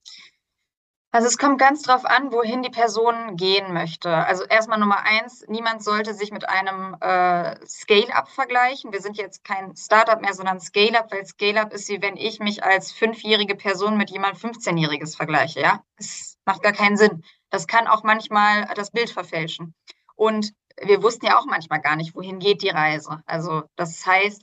[1.12, 4.09] Also es kommt ganz drauf an, wohin die Person gehen möchte.
[4.14, 8.92] Also erstmal Nummer eins, niemand sollte sich mit einem äh, Scale-up vergleichen.
[8.92, 12.62] Wir sind jetzt kein Startup mehr, sondern Scale-up, weil Scale-up ist wie wenn ich mich
[12.62, 15.61] als fünfjährige Person mit jemand 15-jähriges vergleiche.
[15.61, 17.25] Ja, es macht gar keinen Sinn.
[17.51, 19.75] Das kann auch manchmal das Bild verfälschen.
[20.14, 23.20] Und wir wussten ja auch manchmal gar nicht, wohin geht die Reise.
[23.27, 24.42] Also das heißt,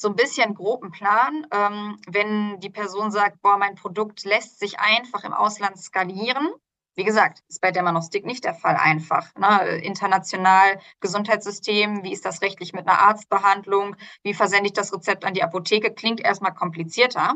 [0.00, 1.46] so ein bisschen groben Plan.
[1.52, 6.48] Ähm, wenn die Person sagt, boah, mein Produkt lässt sich einfach im Ausland skalieren,
[6.96, 9.34] wie gesagt, ist bei Dermanostik nicht der Fall einfach.
[9.36, 9.78] Ne?
[9.78, 15.34] International Gesundheitssystem, wie ist das rechtlich mit einer Arztbehandlung, wie versende ich das Rezept an
[15.34, 17.34] die Apotheke, klingt erstmal komplizierter,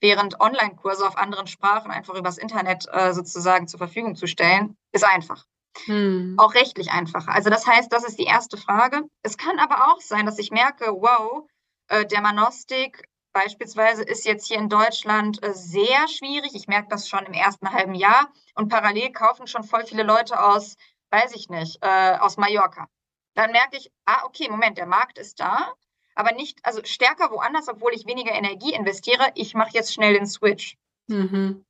[0.00, 5.04] während Online-Kurse auf anderen Sprachen einfach übers Internet äh, sozusagen zur Verfügung zu stellen, ist
[5.04, 5.44] einfach.
[5.86, 6.36] Hm.
[6.38, 7.32] Auch rechtlich einfacher.
[7.32, 9.02] Also das heißt, das ist die erste Frage.
[9.22, 11.44] Es kann aber auch sein, dass ich merke, wow,
[11.88, 16.54] äh, Dermanostik beispielsweise ist jetzt hier in Deutschland äh, sehr schwierig.
[16.54, 18.32] Ich merke das schon im ersten halben Jahr.
[18.54, 20.76] Und parallel kaufen schon voll viele Leute aus,
[21.10, 22.88] weiß ich nicht, äh, aus Mallorca.
[23.34, 25.74] Dann merke ich, ah, okay, Moment, der Markt ist da,
[26.14, 29.32] aber nicht, also stärker woanders, obwohl ich weniger Energie investiere.
[29.34, 30.76] Ich mache jetzt schnell den Switch.
[31.08, 31.64] Mhm.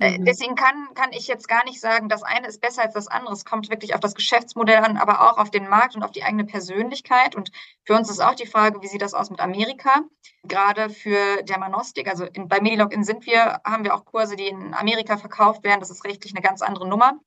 [0.00, 0.24] Äh, mhm.
[0.24, 3.34] Deswegen kann, kann ich jetzt gar nicht sagen, das eine ist besser als das andere.
[3.34, 6.24] Es kommt wirklich auf das Geschäftsmodell an, aber auch auf den Markt und auf die
[6.24, 7.36] eigene Persönlichkeit.
[7.36, 7.52] Und
[7.84, 10.00] für uns ist auch die Frage, wie sieht das aus mit Amerika?
[10.42, 14.72] Gerade für Dermanostik, also in, bei Medilogin sind wir, haben wir auch Kurse, die in
[14.72, 15.80] Amerika verkauft werden.
[15.80, 17.20] Das ist rechtlich eine ganz andere Nummer.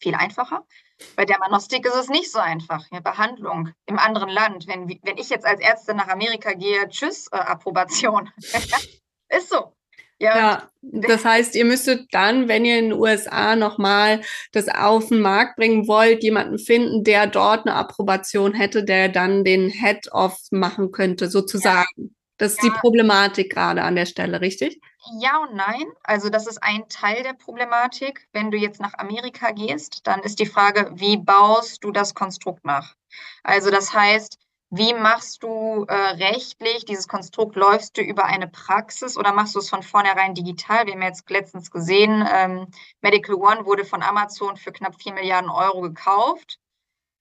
[0.00, 0.66] Viel einfacher.
[1.14, 2.86] Bei Dermanostik ist es nicht so einfach.
[2.90, 4.66] Ja, Behandlung im anderen Land.
[4.66, 8.30] Wenn, wenn ich jetzt als Ärztin nach Amerika gehe, tschüss, äh, Approbation.
[9.28, 9.76] ist so.
[10.20, 14.20] Ja, ja, das heißt, ihr müsstet dann, wenn ihr in den USA nochmal
[14.52, 19.44] das auf den Markt bringen wollt, jemanden finden, der dort eine Approbation hätte, der dann
[19.44, 21.88] den Head-Off machen könnte, sozusagen.
[21.96, 22.04] Ja.
[22.36, 22.70] Das ist ja.
[22.70, 24.80] die Problematik gerade an der Stelle, richtig?
[25.20, 25.84] Ja und nein.
[26.02, 28.28] Also das ist ein Teil der Problematik.
[28.32, 32.64] Wenn du jetzt nach Amerika gehst, dann ist die Frage, wie baust du das Konstrukt
[32.64, 32.94] nach?
[33.42, 34.38] Also das heißt,
[34.70, 37.56] wie machst du äh, rechtlich dieses Konstrukt?
[37.56, 40.86] Läufst du über eine Praxis oder machst du es von vornherein digital?
[40.86, 42.68] Wir haben jetzt letztens gesehen, ähm,
[43.00, 46.60] Medical One wurde von Amazon für knapp 4 Milliarden Euro gekauft.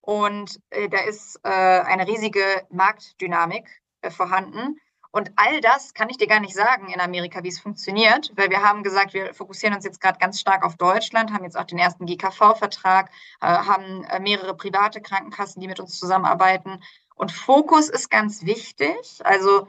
[0.02, 4.80] Und äh, da ist äh, eine riesige Marktdynamik äh, vorhanden.
[5.12, 8.52] Und all das kann ich dir gar nicht sagen in Amerika, wie es funktioniert, weil
[8.52, 11.64] wir haben gesagt, wir fokussieren uns jetzt gerade ganz stark auf Deutschland, haben jetzt auch
[11.64, 13.10] den ersten GKV-Vertrag,
[13.42, 16.80] äh, haben äh, mehrere private Krankenkassen, die mit uns zusammenarbeiten
[17.20, 19.20] und Fokus ist ganz wichtig.
[19.26, 19.68] Also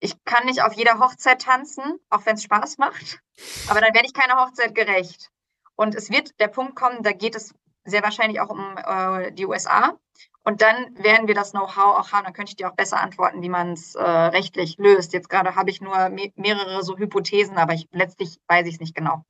[0.00, 3.20] ich kann nicht auf jeder Hochzeit tanzen, auch wenn es Spaß macht,
[3.68, 5.30] aber dann werde ich keiner Hochzeit gerecht.
[5.76, 9.46] Und es wird der Punkt kommen, da geht es sehr wahrscheinlich auch um äh, die
[9.46, 9.96] USA.
[10.42, 12.24] Und dann werden wir das Know-how auch haben.
[12.24, 15.12] Dann könnte ich dir auch besser antworten, wie man es äh, rechtlich löst.
[15.12, 18.80] Jetzt gerade habe ich nur me mehrere so Hypothesen, aber ich, letztlich weiß ich es
[18.80, 19.22] nicht genau.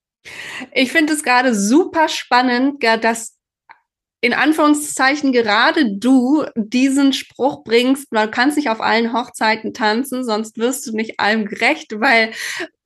[0.73, 3.38] Ich finde es gerade super spannend, dass
[4.21, 10.59] in Anführungszeichen gerade du diesen Spruch bringst, man kann nicht auf allen Hochzeiten tanzen, sonst
[10.59, 12.33] wirst du nicht allem gerecht, weil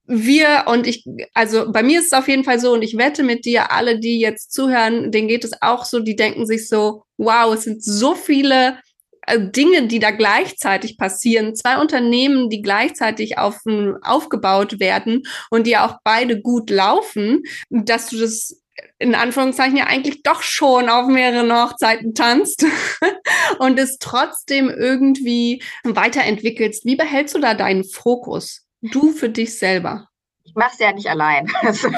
[0.07, 3.23] wir und ich, also bei mir ist es auf jeden Fall so und ich wette
[3.23, 7.05] mit dir, alle, die jetzt zuhören, denen geht es auch so, die denken sich so,
[7.17, 8.79] wow, es sind so viele
[9.27, 13.61] äh, Dinge, die da gleichzeitig passieren, zwei Unternehmen, die gleichzeitig auf,
[14.03, 18.62] aufgebaut werden und die auch beide gut laufen, dass du das
[18.99, 22.65] in Anführungszeichen ja eigentlich doch schon auf mehreren Hochzeiten tanzt
[23.59, 26.85] und es trotzdem irgendwie weiterentwickelst.
[26.85, 28.67] Wie behältst du da deinen Fokus?
[28.81, 30.09] Du für dich selber.
[30.45, 31.51] Ich mache es ja nicht allein.
[31.63, 31.89] Also,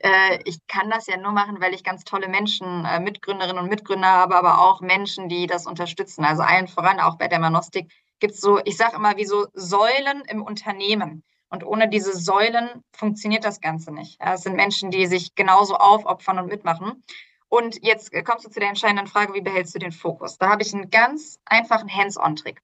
[0.00, 3.68] äh, ich kann das ja nur machen, weil ich ganz tolle Menschen, äh, Mitgründerinnen und
[3.68, 6.24] Mitgründer habe, aber auch Menschen, die das unterstützen.
[6.24, 9.46] Also allen voran, auch bei der Manostik, gibt es so, ich sage immer, wie so
[9.54, 11.24] Säulen im Unternehmen.
[11.50, 14.18] Und ohne diese Säulen funktioniert das Ganze nicht.
[14.20, 17.02] Es sind Menschen, die sich genauso aufopfern und mitmachen.
[17.48, 20.36] Und jetzt kommst du zu der entscheidenden Frage, wie behältst du den Fokus?
[20.36, 22.60] Da habe ich einen ganz einfachen Hands-on-Trick.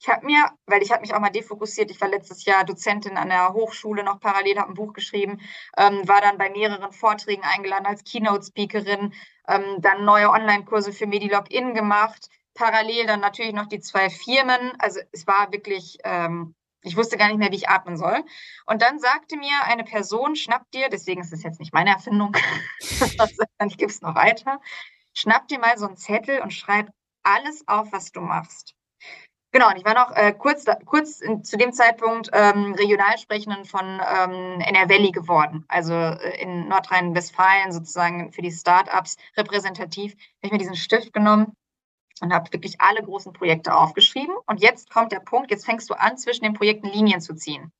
[0.00, 3.16] Ich habe mir, weil ich habe mich auch mal defokussiert, ich war letztes Jahr Dozentin
[3.16, 5.40] an der Hochschule noch parallel, habe ein Buch geschrieben,
[5.76, 9.12] ähm, war dann bei mehreren Vorträgen eingeladen als Keynote-Speakerin,
[9.48, 14.72] ähm, dann neue Online-Kurse für Medilog-In gemacht, parallel dann natürlich noch die zwei Firmen.
[14.78, 16.54] Also es war wirklich, ähm,
[16.88, 18.24] ich wusste gar nicht mehr, wie ich atmen soll.
[18.66, 22.34] Und dann sagte mir eine Person, schnapp dir, deswegen ist es jetzt nicht meine Erfindung,
[23.58, 24.60] dann gebe es noch weiter,
[25.14, 26.90] schnapp dir mal so einen Zettel und schreib
[27.22, 28.74] alles auf, was du machst.
[29.50, 33.84] Genau, und ich war noch äh, kurz, kurz in, zu dem Zeitpunkt ähm, Regionalsprecherin von
[33.86, 40.12] ähm, Valley geworden, also äh, in Nordrhein-Westfalen sozusagen für die Startups repräsentativ.
[40.12, 41.56] Habe ich mir diesen Stift genommen
[42.20, 44.34] und habe wirklich alle großen Projekte aufgeschrieben.
[44.46, 47.72] Und jetzt kommt der Punkt, jetzt fängst du an, zwischen den Projekten Linien zu ziehen.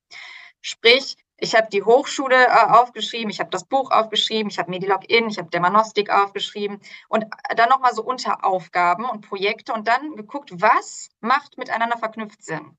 [0.60, 5.28] Sprich, ich habe die Hochschule äh, aufgeschrieben, ich habe das Buch aufgeschrieben, ich habe Medilog-In,
[5.28, 11.10] ich habe Dermanostik aufgeschrieben und dann nochmal so Unteraufgaben und Projekte und dann geguckt, was
[11.20, 12.76] macht miteinander verknüpft Sinn.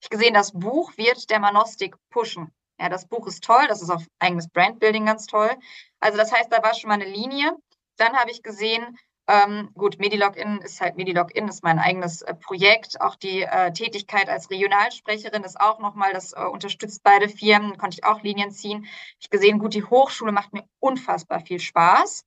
[0.00, 2.52] Ich gesehen, das Buch wird Dermanostik pushen.
[2.80, 5.50] Ja, das Buch ist toll, das ist auf eigenes Brandbuilding ganz toll.
[5.98, 7.54] Also das heißt, da war schon mal eine Linie.
[7.96, 8.96] Dann habe ich gesehen,
[9.28, 13.00] ähm, gut, Medilogin ist halt Medilogin, ist mein eigenes äh, Projekt.
[13.00, 17.98] Auch die äh, Tätigkeit als Regionalsprecherin ist auch nochmal, das äh, unterstützt beide Firmen, konnte
[17.98, 18.86] ich auch Linien ziehen.
[19.20, 22.24] Ich gesehen, gut, die Hochschule macht mir unfassbar viel Spaß,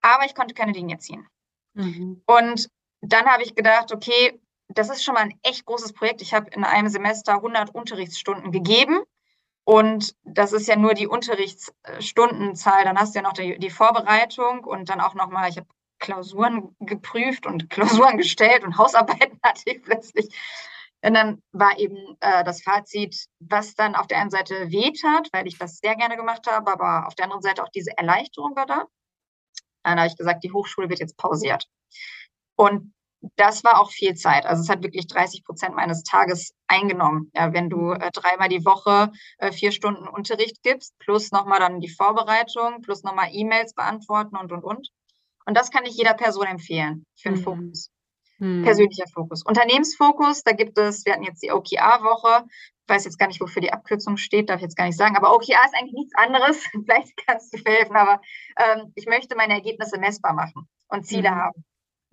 [0.00, 1.26] aber ich konnte keine Linie ziehen.
[1.74, 2.22] Mhm.
[2.26, 2.68] Und
[3.00, 6.22] dann habe ich gedacht, okay, das ist schon mal ein echt großes Projekt.
[6.22, 9.00] Ich habe in einem Semester 100 Unterrichtsstunden gegeben.
[9.64, 12.84] Und das ist ja nur die Unterrichtsstundenzahl.
[12.84, 16.76] Dann hast du ja noch die, die Vorbereitung und dann auch nochmal, ich habe Klausuren
[16.80, 20.28] geprüft und Klausuren gestellt und Hausarbeiten hatte ich plötzlich.
[21.02, 25.46] Und dann war eben äh, das Fazit, was dann auf der einen Seite wehtat, weil
[25.46, 28.64] ich das sehr gerne gemacht habe, aber auf der anderen Seite auch diese Erleichterung war
[28.64, 28.86] da.
[29.82, 31.66] Dann habe ich gesagt, die Hochschule wird jetzt pausiert.
[32.56, 32.94] Und
[33.36, 34.46] das war auch viel Zeit.
[34.46, 37.30] Also es hat wirklich 30 Prozent meines Tages eingenommen.
[37.34, 41.80] Ja, wenn du äh, dreimal die Woche äh, vier Stunden Unterricht gibst, plus nochmal dann
[41.80, 44.88] die Vorbereitung, plus nochmal E-Mails beantworten und, und, und.
[45.46, 47.42] Und das kann ich jeder Person empfehlen für einen mhm.
[47.42, 47.90] Fokus.
[48.38, 48.62] Mhm.
[48.64, 49.44] Persönlicher Fokus.
[49.44, 52.46] Unternehmensfokus, da gibt es, wir hatten jetzt die OKR-Woche,
[52.86, 55.16] ich weiß jetzt gar nicht, wofür die Abkürzung steht, darf ich jetzt gar nicht sagen,
[55.16, 56.62] aber OKR ist eigentlich nichts anderes.
[56.72, 58.20] Vielleicht kannst du helfen, aber
[58.58, 61.36] ähm, ich möchte meine Ergebnisse messbar machen und Ziele mhm.
[61.36, 61.64] haben.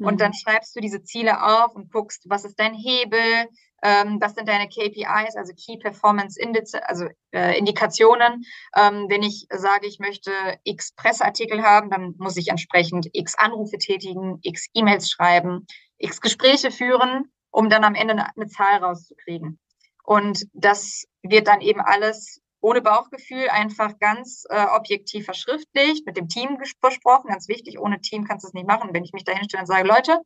[0.06, 0.36] Und dann mhm.
[0.36, 3.48] schreibst du diese Ziele auf und guckst, was ist dein Hebel,
[3.84, 8.44] ähm, was sind deine KPIs, also Key Performance Indice, also äh, Indikationen.
[8.76, 10.32] Ähm, wenn ich sage, ich möchte
[10.64, 15.66] x Presseartikel haben, dann muss ich entsprechend x Anrufe tätigen, x E-Mails schreiben,
[15.98, 19.60] x Gespräche führen, um dann am Ende eine, eine Zahl rauszukriegen.
[20.04, 26.30] Und das wird dann eben alles ohne Bauchgefühl einfach ganz äh, objektiv verschriftlicht, mit dem
[26.30, 28.92] Team besprochen, ganz wichtig, ohne Team kannst du es nicht machen.
[28.94, 30.22] Wenn ich mich da hinstelle und sage, Leute,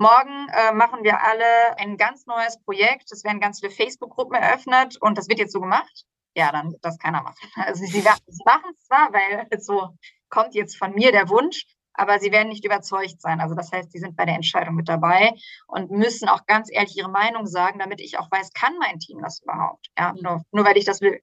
[0.00, 3.12] Morgen äh, machen wir alle ein ganz neues Projekt.
[3.12, 6.06] Es werden ganz viele Facebook-Gruppen eröffnet und das wird jetzt so gemacht.
[6.34, 7.36] Ja, dann wird das keiner machen.
[7.56, 9.90] Also sie, sie machen es zwar, weil so
[10.30, 13.42] kommt jetzt von mir der Wunsch, aber sie werden nicht überzeugt sein.
[13.42, 15.34] Also das heißt, sie sind bei der Entscheidung mit dabei
[15.66, 19.20] und müssen auch ganz ehrlich ihre Meinung sagen, damit ich auch weiß, kann mein Team
[19.20, 19.88] das überhaupt?
[19.98, 21.20] Ja, nur, nur weil ich das will.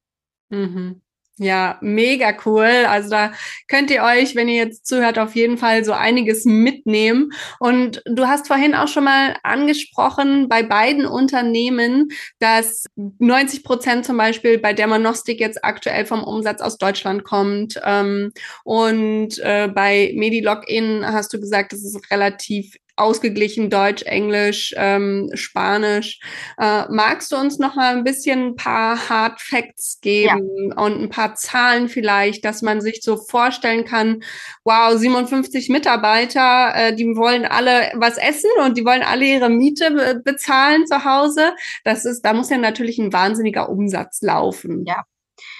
[0.49, 1.01] Mhm.
[1.39, 2.65] Ja, mega cool.
[2.88, 3.31] Also da
[3.67, 7.31] könnt ihr euch, wenn ihr jetzt zuhört, auf jeden Fall so einiges mitnehmen.
[7.60, 14.17] Und du hast vorhin auch schon mal angesprochen, bei beiden Unternehmen, dass 90 Prozent zum
[14.17, 17.79] Beispiel bei Dermanostik jetzt aktuell vom Umsatz aus Deutschland kommt.
[17.86, 18.31] Ähm,
[18.63, 26.19] und äh, bei Medilogin hast du gesagt, das ist relativ ausgeglichen Deutsch, Englisch, ähm, Spanisch.
[26.57, 30.83] Äh, magst du uns noch mal ein bisschen ein paar Hard Facts geben ja.
[30.83, 34.23] und ein paar Zahlen vielleicht, dass man sich so vorstellen kann,
[34.63, 39.91] wow, 57 Mitarbeiter, äh, die wollen alle was essen und die wollen alle ihre Miete
[39.91, 41.55] be bezahlen zu Hause.
[41.83, 44.83] Das ist, da muss ja natürlich ein wahnsinniger Umsatz laufen.
[44.86, 45.05] Ja.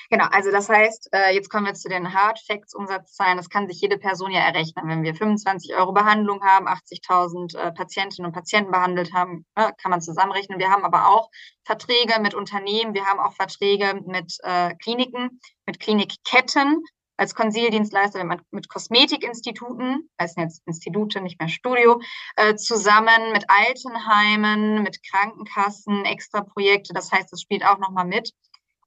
[0.10, 3.38] Genau, also das heißt, äh, jetzt kommen wir zu den Hard Facts Umsatzzahlen.
[3.38, 4.88] Das kann sich jede Person ja errechnen.
[4.88, 9.92] Wenn wir 25 Euro Behandlung haben, 80.000 äh, Patientinnen und Patienten behandelt haben, ne, kann
[9.92, 10.60] man zusammenrechnen.
[10.60, 11.30] Wir haben aber auch
[11.66, 16.84] Verträge mit Unternehmen, wir haben auch Verträge mit äh, Kliniken, mit Klinikketten
[17.18, 22.00] als Konsildienstleister mit Kosmetikinstituten, heißen jetzt Institute, nicht mehr Studio,
[22.36, 26.94] äh, zusammen mit Altenheimen, mit Krankenkassen, extra Projekte.
[26.94, 28.32] Das heißt, das spielt auch nochmal mit.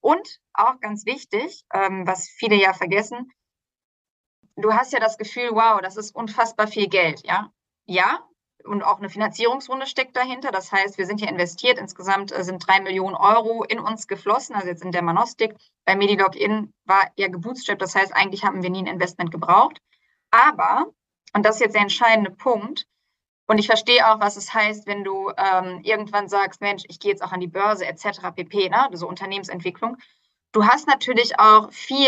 [0.01, 3.33] Und auch ganz wichtig, ähm, was viele ja vergessen,
[4.57, 7.53] du hast ja das Gefühl, wow, das ist unfassbar viel Geld, ja?
[7.87, 8.27] Ja,
[8.65, 10.51] und auch eine Finanzierungsrunde steckt dahinter.
[10.51, 11.79] Das heißt, wir sind hier investiert.
[11.79, 15.55] Insgesamt äh, sind drei Millionen Euro in uns geflossen, also jetzt in der Manostik.
[15.85, 17.83] Bei Medilog-In war ja gebootstrapped.
[17.83, 19.81] Das heißt, eigentlich haben wir nie ein Investment gebraucht.
[20.31, 20.87] Aber,
[21.35, 22.87] und das ist jetzt der entscheidende Punkt,
[23.51, 27.11] und ich verstehe auch, was es heißt, wenn du ähm, irgendwann sagst, Mensch, ich gehe
[27.11, 28.31] jetzt auch an die Börse etc.
[28.33, 28.89] pp, ne?
[28.93, 29.97] so Unternehmensentwicklung.
[30.53, 32.07] Du hast natürlich auch viel,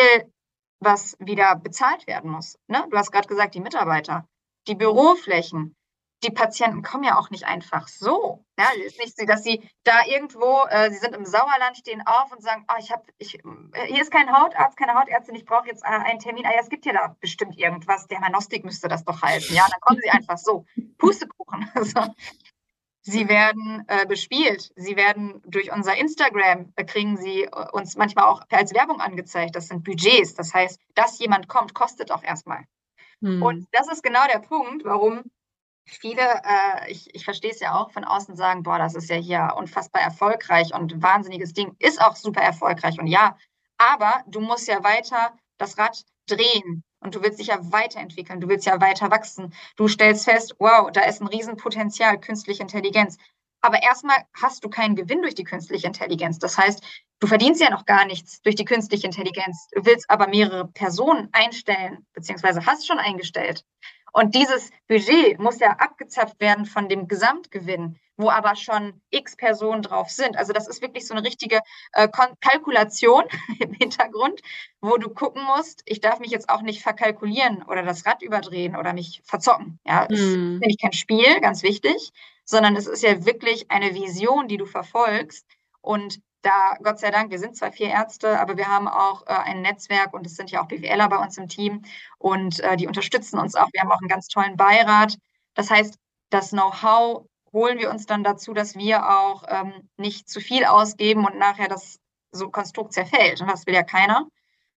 [0.79, 2.61] was wieder bezahlt werden muss.
[2.69, 2.87] Ne?
[2.89, 4.25] Du hast gerade gesagt, die Mitarbeiter,
[4.69, 5.75] die Büroflächen,
[6.23, 8.45] die Patienten kommen ja auch nicht einfach so.
[8.59, 12.03] Ja, es ist nicht so, dass sie da irgendwo, äh, sie sind im Sauerland, stehen
[12.07, 15.45] auf und sagen, oh, ich habe, ich, äh, hier ist kein Hautarzt, keine Hautärztin, ich
[15.45, 16.47] brauche jetzt äh, einen Termin.
[16.47, 19.55] Ah ja, es gibt ja da bestimmt irgendwas, Dermanostik müsste das doch heißen.
[19.55, 20.65] Ja, dann kommen sie einfach so.
[20.99, 21.71] Pustekuchen.
[21.75, 22.15] Also,
[23.01, 24.73] sie werden äh, bespielt.
[24.77, 29.57] Sie werden durch unser Instagram, äh, kriegen sie äh, uns manchmal auch als Werbung angezeigt.
[29.57, 30.35] Das sind Budgets.
[30.35, 32.65] Das heißt, dass jemand kommt, kostet auch erstmal.
[33.21, 33.43] Hm.
[33.43, 35.23] Und das ist genau der Punkt, warum
[35.85, 39.17] viele, äh, ich, ich verstehe es ja auch, von außen sagen, boah, das ist ja
[39.17, 43.37] hier unfassbar erfolgreich und wahnsinniges Ding, ist auch super erfolgreich und ja,
[43.79, 48.49] aber du musst ja weiter das Rad drehen und du willst dich ja weiterentwickeln, du
[48.49, 49.53] willst ja weiter wachsen.
[49.77, 53.17] Du stellst fest, wow, da ist ein Riesenpotenzial, künstliche Intelligenz.
[53.61, 56.39] Aber erstmal hast du keinen Gewinn durch die künstliche Intelligenz.
[56.39, 56.83] Das heißt,
[57.21, 61.29] du verdienst ja noch gar nichts durch die künstliche Intelligenz, du willst aber mehrere Personen
[61.33, 63.65] einstellen, beziehungsweise hast schon eingestellt.
[64.13, 69.83] Und dieses Budget muss ja abgezapft werden von dem Gesamtgewinn, wo aber schon x Personen
[69.83, 70.37] drauf sind.
[70.37, 71.61] Also das ist wirklich so eine richtige
[71.93, 72.09] äh,
[72.41, 73.25] Kalkulation
[73.59, 74.43] im Hintergrund,
[74.81, 78.77] wo du gucken musst, ich darf mich jetzt auch nicht verkalkulieren oder das Rad überdrehen
[78.77, 79.81] oder mich verzocken.
[79.87, 80.59] Ja, ist hm.
[80.59, 82.13] nämlich kein Spiel, ganz wichtig,
[82.45, 85.47] sondern es ist ja wirklich eine Vision, die du verfolgst.
[85.81, 89.31] Und da, Gott sei Dank, wir sind zwar vier Ärzte, aber wir haben auch äh,
[89.31, 91.83] ein Netzwerk und es sind ja auch BWLer bei uns im Team
[92.19, 93.69] und äh, die unterstützen uns auch.
[93.73, 95.17] Wir haben auch einen ganz tollen Beirat.
[95.55, 95.97] Das heißt,
[96.31, 101.25] das Know-how holen wir uns dann dazu, dass wir auch ähm, nicht zu viel ausgeben
[101.27, 101.99] und nachher das
[102.33, 103.41] so Konstrukt zerfällt.
[103.41, 104.27] Und das will ja keiner.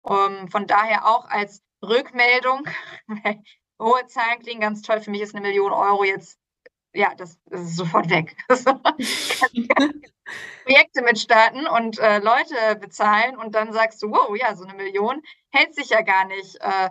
[0.01, 2.67] Um, ähm, von daher auch als Rückmeldung,
[3.79, 5.01] hohe Zahlen klingen ganz toll.
[5.01, 6.37] Für mich ist eine Million Euro jetzt
[6.93, 8.35] ja, das, das ist sofort weg.
[10.65, 15.21] Projekte mitstarten und äh, Leute bezahlen und dann sagst du, wow, ja, so eine Million
[15.51, 16.55] hält sich ja gar nicht.
[16.61, 16.89] Äh,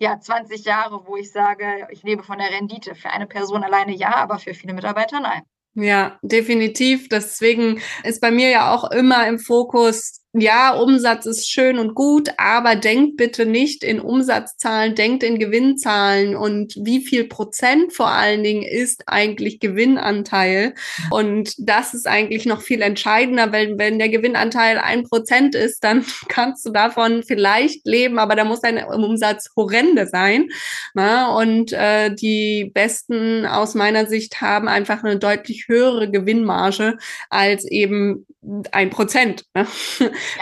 [0.00, 2.94] ja, 20 Jahre, wo ich sage, ich lebe von der Rendite.
[2.94, 5.42] Für eine Person alleine ja, aber für viele Mitarbeiter nein.
[5.74, 7.08] Ja, definitiv.
[7.08, 12.28] Deswegen ist bei mir ja auch immer im Fokus, ja, Umsatz ist schön und gut,
[12.36, 18.42] aber denkt bitte nicht in Umsatzzahlen, denkt in Gewinnzahlen und wie viel Prozent vor allen
[18.42, 20.74] Dingen ist eigentlich Gewinnanteil.
[21.10, 26.04] Und das ist eigentlich noch viel entscheidender, weil wenn der Gewinnanteil ein Prozent ist, dann
[26.28, 30.48] kannst du davon vielleicht leben, aber da muss dein Umsatz horrende sein.
[30.92, 31.34] Na?
[31.36, 36.98] Und äh, die Besten aus meiner Sicht haben einfach eine deutlich höhere Gewinnmarge
[37.30, 38.26] als eben
[38.72, 39.44] ein Prozent.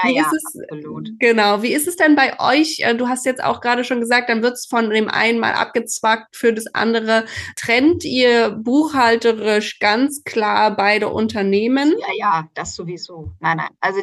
[0.03, 1.11] Ja, ja, es, absolut.
[1.19, 1.63] Genau.
[1.63, 2.81] Wie ist es denn bei euch?
[2.81, 5.55] Äh, du hast jetzt auch gerade schon gesagt, dann wird es von dem einen mal
[5.55, 7.27] abgezwackt für das andere.
[7.57, 11.95] Trennt ihr buchhalterisch ganz klar beide Unternehmen?
[11.99, 13.33] Ja, ja, das sowieso.
[13.41, 13.71] Nein, nein.
[13.81, 14.03] Also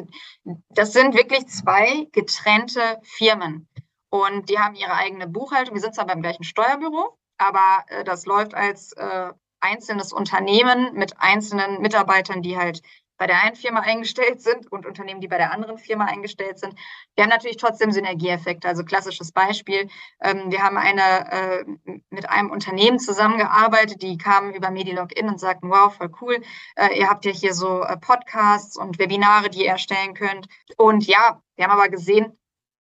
[0.69, 3.67] das sind wirklich zwei getrennte Firmen.
[4.09, 5.73] Und die haben ihre eigene Buchhaltung.
[5.73, 11.19] Wir sind zwar beim gleichen Steuerbüro, aber äh, das läuft als äh, einzelnes Unternehmen mit
[11.19, 12.81] einzelnen Mitarbeitern, die halt
[13.17, 16.75] bei der einen Firma eingestellt sind und Unternehmen, die bei der anderen Firma eingestellt sind.
[17.15, 18.67] Wir haben natürlich trotzdem Synergieeffekte.
[18.67, 19.87] Also klassisches Beispiel.
[20.21, 21.65] Ähm, wir haben eine, äh,
[22.09, 26.41] mit einem Unternehmen zusammengearbeitet, die kamen über Medilogin und sagten, wow, voll cool.
[26.75, 30.47] Äh, ihr habt ja hier so äh, Podcasts und Webinare, die ihr erstellen könnt.
[30.77, 32.37] Und ja, wir haben aber gesehen,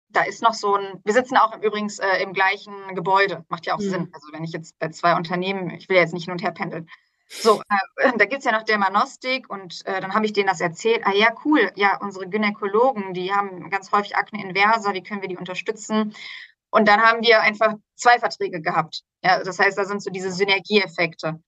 [0.10, 3.76] da ist noch so ein, wir sitzen auch übrigens äh, im gleichen Gebäude, macht ja
[3.76, 3.90] auch mhm.
[3.90, 4.10] Sinn.
[4.14, 6.52] Also wenn ich jetzt bei zwei Unternehmen, ich will ja jetzt nicht hin und her
[6.52, 6.90] pendeln,
[7.30, 7.62] so,
[7.98, 11.02] äh, da gibt es ja noch Dermanostik und äh, dann habe ich denen das erzählt.
[11.06, 15.30] Ah ja, cool, ja, unsere Gynäkologen, die haben ganz häufig Akne inversa, wie können wir
[15.30, 16.16] die unterstützen?
[16.70, 19.04] Und dann haben wir einfach zwei Verträge gehabt.
[19.24, 21.40] Ja, das heißt, da sind so diese Synergieeffekte.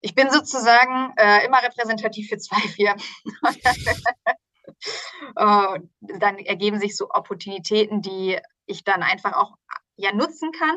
[0.00, 3.02] Ich bin sozusagen äh, immer repräsentativ für zwei Firmen.
[6.00, 9.56] dann ergeben sich so Opportunitäten, die ich dann einfach auch
[9.96, 10.76] ja nutzen kann.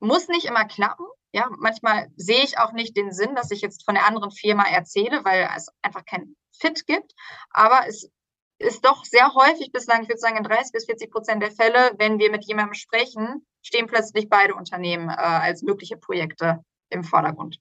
[0.00, 3.84] Muss nicht immer klappen, ja, manchmal sehe ich auch nicht den Sinn, dass ich jetzt
[3.84, 7.14] von der anderen Firma erzähle, weil es einfach kein Fit gibt.
[7.50, 8.10] Aber es
[8.58, 11.92] ist doch sehr häufig bislang, ich würde sagen in 30 bis 40 Prozent der Fälle,
[11.98, 17.58] wenn wir mit jemandem sprechen, stehen plötzlich beide Unternehmen äh, als mögliche Projekte im Vordergrund.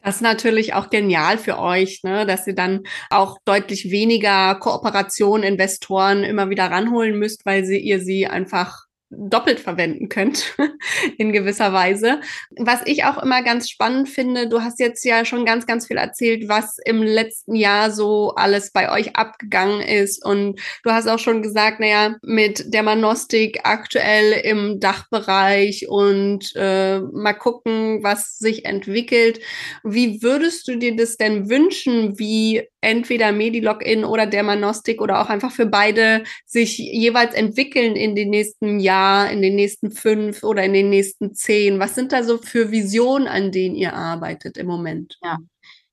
[0.00, 5.42] Das ist natürlich auch genial für euch, ne, dass ihr dann auch deutlich weniger Kooperation,
[5.42, 8.84] Investoren immer wieder ranholen müsst, weil sie, ihr sie einfach
[9.16, 10.56] doppelt verwenden könnt
[11.18, 12.20] in gewisser Weise.
[12.56, 15.96] Was ich auch immer ganz spannend finde, du hast jetzt ja schon ganz, ganz viel
[15.96, 20.24] erzählt, was im letzten Jahr so alles bei euch abgegangen ist.
[20.24, 27.00] Und du hast auch schon gesagt, naja, mit der Manostik aktuell im Dachbereich und äh,
[27.00, 29.40] mal gucken, was sich entwickelt.
[29.82, 35.50] Wie würdest du dir das denn wünschen, wie entweder Medilogin oder Dermanostik oder auch einfach
[35.50, 39.03] für beide sich jeweils entwickeln in den nächsten Jahren?
[39.04, 41.78] Jahr, in den nächsten fünf oder in den nächsten zehn?
[41.78, 45.18] Was sind da so für Visionen, an denen ihr arbeitet im Moment?
[45.22, 45.38] Ja,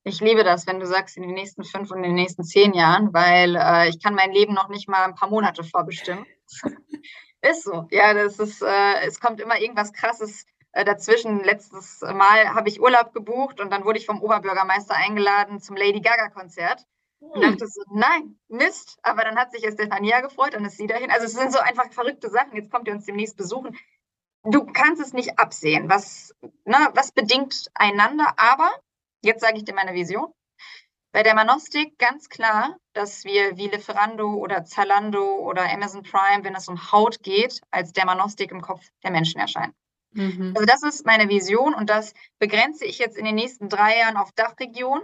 [0.04, 2.74] ich liebe das, wenn du sagst, in den nächsten fünf und in den nächsten zehn
[2.74, 6.26] Jahren, weil äh, ich kann mein Leben noch nicht mal ein paar Monate vorbestimmen.
[7.42, 7.86] ist so.
[7.90, 11.44] Ja, das ist, äh, es kommt immer irgendwas Krasses äh, dazwischen.
[11.44, 16.00] Letztes Mal habe ich Urlaub gebucht und dann wurde ich vom Oberbürgermeister eingeladen zum Lady
[16.00, 16.84] Gaga-Konzert.
[17.30, 18.98] Und dachte so, nein, Mist.
[19.02, 21.10] Aber dann hat sich Stefania gefreut, dann ist sie dahin.
[21.10, 22.56] Also es sind so einfach verrückte Sachen.
[22.56, 23.76] Jetzt kommt ihr uns demnächst besuchen.
[24.44, 28.72] Du kannst es nicht absehen, was, ne, was bedingt einander, aber
[29.22, 30.32] Jetzt sage ich dir meine Vision.
[31.12, 36.56] Bei der Manostik ganz klar, dass wir wie Lieferando oder Zalando oder Amazon Prime, wenn
[36.56, 39.74] es um Haut geht, als der Manostik im Kopf der Menschen erscheinen.
[40.12, 40.54] Mhm.
[40.56, 44.16] Also das ist meine Vision und das begrenze ich jetzt in den nächsten drei Jahren
[44.16, 45.00] auf Dachregion,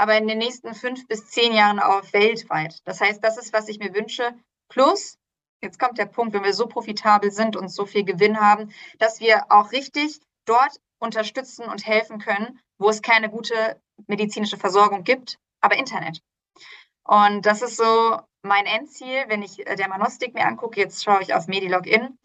[0.00, 2.78] aber in den nächsten fünf bis zehn Jahren auf weltweit.
[2.86, 4.32] Das heißt, das ist, was ich mir wünsche.
[4.70, 5.18] Plus,
[5.62, 9.20] jetzt kommt der Punkt, wenn wir so profitabel sind und so viel Gewinn haben, dass
[9.20, 15.36] wir auch richtig dort unterstützen und helfen können, wo es keine gute medizinische Versorgung gibt,
[15.60, 16.22] aber Internet.
[17.04, 20.80] Und das ist so mein Endziel, wenn ich äh, der Manostik mir angucke.
[20.80, 22.18] Jetzt schaue ich auf Medilogin.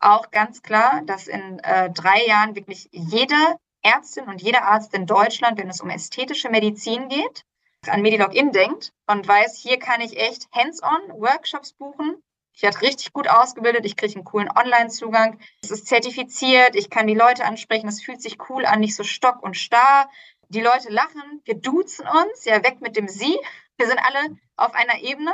[0.00, 5.06] Auch ganz klar, dass in äh, drei Jahren wirklich jede Ärztin und jeder Arzt in
[5.06, 7.44] Deutschland, wenn es um ästhetische Medizin geht,
[7.86, 12.22] an Medilogin denkt und weiß, hier kann ich echt hands-on Workshops buchen,
[12.58, 15.38] ich werde richtig gut ausgebildet, ich kriege einen coolen Online-Zugang.
[15.62, 19.04] Es ist zertifiziert, ich kann die Leute ansprechen, es fühlt sich cool an, nicht so
[19.04, 20.10] stock und starr.
[20.48, 23.38] Die Leute lachen, wir duzen uns, ja, weg mit dem Sie.
[23.76, 25.32] Wir sind alle auf einer Ebene.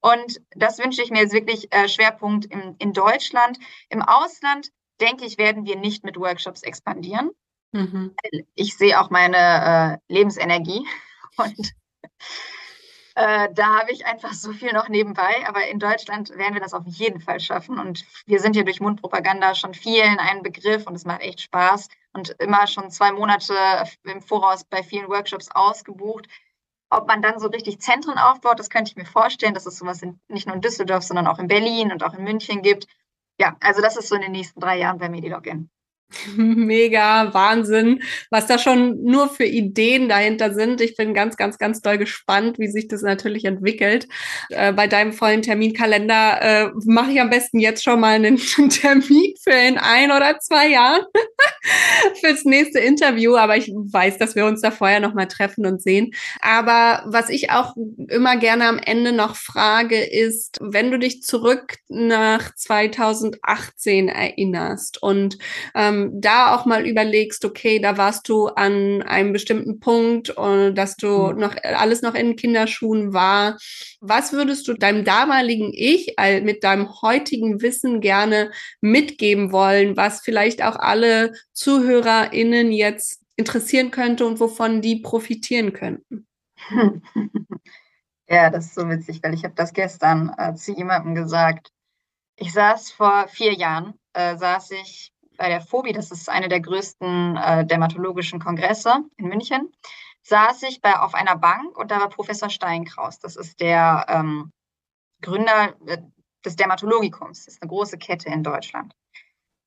[0.00, 3.58] Und das wünsche ich mir jetzt wirklich äh, Schwerpunkt in, in Deutschland.
[3.90, 4.70] Im Ausland,
[5.02, 7.30] denke ich, werden wir nicht mit Workshops expandieren.
[7.74, 8.14] Mhm.
[8.54, 10.86] Ich sehe auch meine äh, Lebensenergie
[11.36, 11.74] und
[13.16, 15.46] äh, da habe ich einfach so viel noch nebenbei.
[15.46, 17.78] Aber in Deutschland werden wir das auf jeden Fall schaffen.
[17.78, 21.88] Und wir sind ja durch Mundpropaganda schon vielen ein Begriff und es macht echt Spaß.
[22.12, 23.54] Und immer schon zwei Monate
[24.04, 26.28] im Voraus bei vielen Workshops ausgebucht.
[26.90, 30.02] Ob man dann so richtig Zentren aufbaut, das könnte ich mir vorstellen, dass es sowas
[30.02, 32.86] in, nicht nur in Düsseldorf, sondern auch in Berlin und auch in München gibt.
[33.40, 35.70] Ja, also das ist so in den nächsten drei Jahren bei Medilogin.
[36.36, 40.80] Mega Wahnsinn, was da schon nur für Ideen dahinter sind.
[40.80, 44.08] Ich bin ganz, ganz, ganz doll gespannt, wie sich das natürlich entwickelt.
[44.50, 48.36] Äh, bei deinem vollen Terminkalender äh, mache ich am besten jetzt schon mal einen
[48.70, 51.02] Termin für in ein oder zwei Jahren
[52.20, 53.36] fürs nächste Interview.
[53.36, 56.12] Aber ich weiß, dass wir uns da vorher noch mal treffen und sehen.
[56.40, 57.74] Aber was ich auch
[58.08, 65.38] immer gerne am Ende noch frage, ist, wenn du dich zurück nach 2018 erinnerst und
[65.74, 70.96] ähm, da auch mal überlegst, okay, da warst du an einem bestimmten Punkt und dass
[70.96, 71.38] du mhm.
[71.38, 73.58] noch alles noch in Kinderschuhen war.
[74.00, 78.50] Was würdest du deinem damaligen Ich mit deinem heutigen Wissen gerne
[78.80, 86.26] mitgeben wollen, was vielleicht auch alle ZuhörerInnen jetzt interessieren könnte und wovon die profitieren könnten?
[88.28, 91.70] Ja, das ist so witzig, weil ich habe das gestern äh, zu jemandem gesagt.
[92.36, 95.12] Ich saß vor vier Jahren, äh, saß ich
[95.44, 99.70] bei der FOBI, das ist eine der größten äh, dermatologischen Kongresse in München,
[100.22, 103.18] saß ich bei, auf einer Bank und da war Professor Steinkraus.
[103.18, 104.52] Das ist der ähm,
[105.20, 105.98] Gründer äh,
[106.46, 107.44] des Dermatologikums.
[107.44, 108.94] Das ist eine große Kette in Deutschland.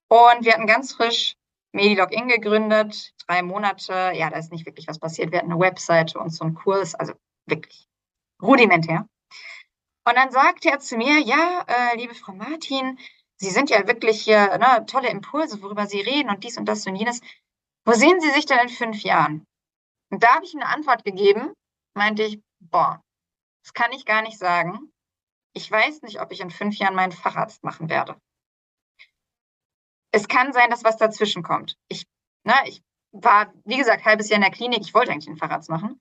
[0.07, 1.35] Und wir hatten ganz frisch
[1.73, 4.13] Medilogin gegründet, drei Monate.
[4.15, 5.31] Ja, da ist nicht wirklich was passiert.
[5.31, 7.13] Wir hatten eine Webseite und so einen Kurs, also
[7.45, 7.87] wirklich
[8.41, 9.07] rudimentär.
[10.07, 12.97] Und dann sagte er zu mir, ja, äh, liebe Frau Martin,
[13.39, 16.85] Sie sind ja wirklich hier ne, tolle Impulse, worüber Sie reden und dies und das
[16.87, 17.21] und jenes.
[17.85, 19.45] Wo sehen Sie sich denn in fünf Jahren?
[20.09, 21.53] Und da habe ich eine Antwort gegeben,
[21.93, 23.01] meinte ich, boah,
[23.63, 24.91] das kann ich gar nicht sagen.
[25.53, 28.19] Ich weiß nicht, ob ich in fünf Jahren meinen Facharzt machen werde.
[30.11, 31.77] Es kann sein, dass was dazwischen kommt.
[31.89, 32.05] Ich,
[32.43, 32.81] ne, ich
[33.11, 34.81] war, wie gesagt, halbes Jahr in der Klinik.
[34.81, 35.99] Ich wollte eigentlich einen Facharzt machen.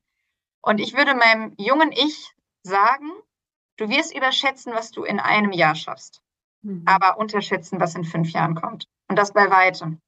[0.62, 3.10] Und ich würde meinem jungen Ich sagen,
[3.76, 6.22] du wirst überschätzen, was du in einem Jahr schaffst
[6.62, 6.82] mhm.
[6.86, 8.86] aber unterschätzen, was in fünf Jahren kommt.
[9.08, 10.00] Und das bei weitem.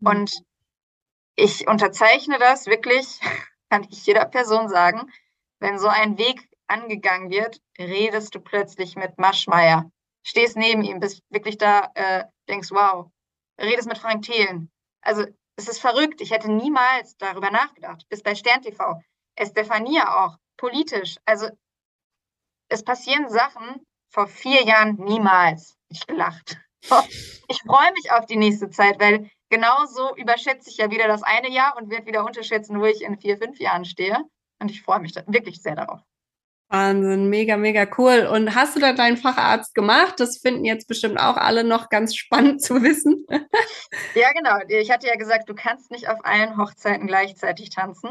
[0.00, 0.06] Mhm.
[0.06, 0.32] Und
[1.36, 3.20] ich unterzeichne das wirklich,
[3.70, 5.10] kann ich jeder Person sagen,
[5.60, 9.90] wenn so ein Weg angegangen wird, redest du plötzlich mit Maschmeyer,
[10.22, 13.10] stehst neben ihm, bist wirklich da, äh, denkst, wow,
[13.60, 14.70] redest mit Frank Thelen.
[15.02, 15.24] Also
[15.56, 18.06] es ist verrückt, ich hätte niemals darüber nachgedacht.
[18.08, 19.00] Bis bei Stern TV,
[19.34, 21.16] Estefania auch, politisch.
[21.24, 21.48] Also
[22.68, 26.58] es passieren Sachen vor vier Jahren niemals ich gelacht.
[27.48, 31.50] Ich freue mich auf die nächste Zeit, weil genauso überschätze ich ja wieder das eine
[31.50, 34.18] Jahr und werde wieder unterschätzen, wo ich in vier, fünf Jahren stehe.
[34.60, 36.00] Und ich freue mich wirklich sehr darauf.
[36.68, 38.28] Wahnsinn, mega, mega cool.
[38.32, 40.14] Und hast du da deinen Facharzt gemacht?
[40.18, 43.26] Das finden jetzt bestimmt auch alle noch ganz spannend zu wissen.
[44.14, 44.56] Ja, genau.
[44.68, 48.10] Ich hatte ja gesagt, du kannst nicht auf allen Hochzeiten gleichzeitig tanzen.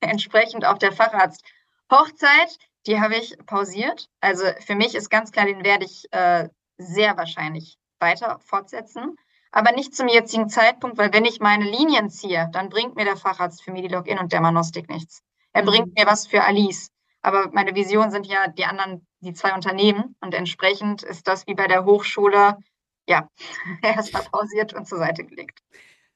[0.00, 1.42] Entsprechend auch der Facharzt.
[1.90, 2.58] Hochzeit,
[2.88, 4.08] die habe ich pausiert.
[4.20, 9.14] Also für mich ist ganz klar, den werde ich äh, sehr wahrscheinlich weiter fortsetzen.
[9.52, 13.16] Aber nicht zum jetzigen Zeitpunkt, weil wenn ich meine Linien ziehe, dann bringt mir der
[13.16, 15.22] Facharzt für MediLogin und Dermanostik nichts.
[15.52, 15.66] Er mhm.
[15.66, 16.90] bringt mir was für Alice.
[17.20, 20.16] Aber meine Vision sind ja die anderen, die zwei Unternehmen.
[20.20, 22.56] Und entsprechend ist das wie bei der Hochschule,
[23.06, 23.28] ja,
[23.82, 25.60] erstmal pausiert und zur Seite gelegt.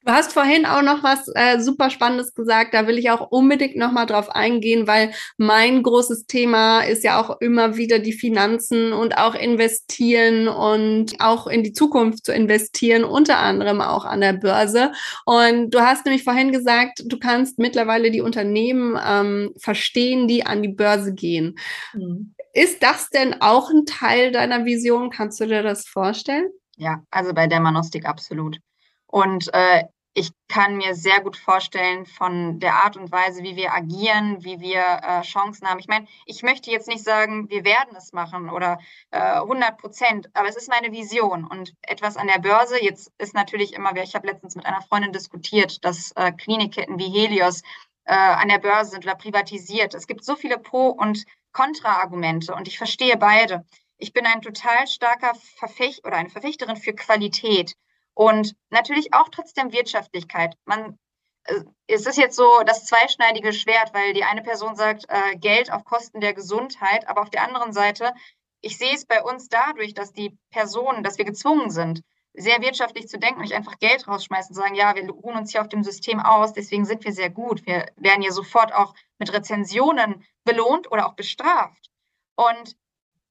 [0.05, 2.75] Du hast vorhin auch noch was äh, super Spannendes gesagt.
[2.75, 7.21] Da will ich auch unbedingt noch mal drauf eingehen, weil mein großes Thema ist ja
[7.21, 13.05] auch immer wieder die Finanzen und auch investieren und auch in die Zukunft zu investieren,
[13.05, 14.91] unter anderem auch an der Börse.
[15.25, 20.63] Und du hast nämlich vorhin gesagt, du kannst mittlerweile die Unternehmen ähm, verstehen, die an
[20.63, 21.55] die Börse gehen.
[21.95, 22.35] Mhm.
[22.53, 25.11] Ist das denn auch ein Teil deiner Vision?
[25.11, 26.51] Kannst du dir das vorstellen?
[26.77, 28.59] Ja, also bei der Manostik absolut.
[29.07, 29.85] Und äh,
[30.15, 34.61] ich kann mir sehr gut vorstellen, von der Art und Weise, wie wir agieren, wie
[34.61, 35.79] wir äh, Chancen haben.
[35.81, 38.79] Ich meine, ich möchte jetzt nicht sagen, wir werden es machen oder
[39.11, 41.45] äh, 100 Prozent, aber es ist meine Vision.
[41.45, 45.13] Und etwas an der Börse, jetzt ist natürlich immer, ich habe letztens mit einer Freundin
[45.13, 47.63] diskutiert, dass äh, Klinikketten wie Helios
[48.05, 49.95] äh, an der Börse sind oder privatisiert.
[49.95, 53.65] Es gibt so viele Pro- und Kontra-Argumente und ich verstehe beide.
[53.97, 57.75] Ich bin ein total starker Verfechter oder eine Verfechterin für Qualität.
[58.15, 60.55] Und natürlich auch trotzdem Wirtschaftlichkeit.
[60.65, 60.99] Man,
[61.45, 65.73] äh, es ist jetzt so das zweischneidige Schwert, weil die eine Person sagt, äh, Geld
[65.73, 68.13] auf Kosten der Gesundheit, aber auf der anderen Seite,
[68.61, 72.03] ich sehe es bei uns dadurch, dass die Personen, dass wir gezwungen sind,
[72.35, 75.53] sehr wirtschaftlich zu denken und nicht einfach Geld rausschmeißen und sagen, ja, wir ruhen uns
[75.53, 77.67] hier auf dem System aus, deswegen sind wir sehr gut.
[77.67, 81.91] Wir werden hier sofort auch mit Rezensionen belohnt oder auch bestraft.
[82.35, 82.77] Und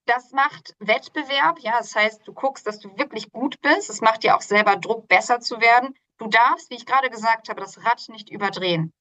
[0.06, 3.88] das macht Wettbewerb, ja, das heißt, du guckst, dass du wirklich gut bist.
[3.88, 5.94] Es macht dir auch selber Druck, besser zu werden.
[6.18, 8.92] Du darfst, wie ich gerade gesagt habe, das Rad nicht überdrehen.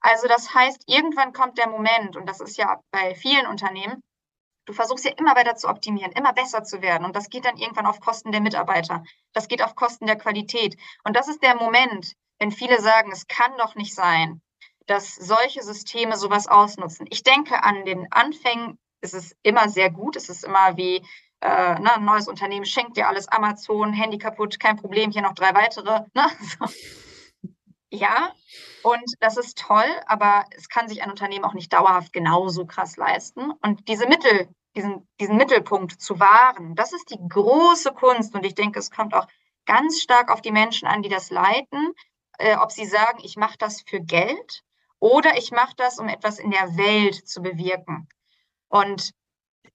[0.00, 4.02] Also das heißt, irgendwann kommt der Moment, und das ist ja bei vielen Unternehmen,
[4.66, 7.04] du versuchst ja immer weiter zu optimieren, immer besser zu werden.
[7.04, 9.04] Und das geht dann irgendwann auf Kosten der Mitarbeiter.
[9.32, 10.76] Das geht auf Kosten der Qualität.
[11.04, 14.40] Und das ist der Moment, wenn viele sagen, es kann doch nicht sein,
[14.86, 17.06] dass solche Systeme sowas ausnutzen.
[17.10, 20.16] Ich denke an den Anfängen ist es immer sehr gut.
[20.16, 21.04] Es ist immer wie
[21.42, 25.34] äh, ne, ein neues Unternehmen schenkt dir alles Amazon, Handy kaputt, kein Problem, hier noch
[25.34, 26.04] drei weitere.
[26.14, 26.26] Ne?
[26.40, 26.66] So.
[27.90, 28.32] Ja,
[28.82, 32.96] und das ist toll, aber es kann sich ein Unternehmen auch nicht dauerhaft genauso krass
[32.96, 33.50] leisten.
[33.60, 38.34] Und diese Mittel, diesen, diesen Mittelpunkt zu wahren, das ist die große Kunst.
[38.34, 39.26] Und ich denke, es kommt auch
[39.66, 41.92] ganz stark auf die Menschen an, die das leiten,
[42.38, 44.62] äh, ob sie sagen, ich mache das für Geld
[44.98, 48.08] oder ich mache das, um etwas in der Welt zu bewirken.
[48.72, 49.12] Und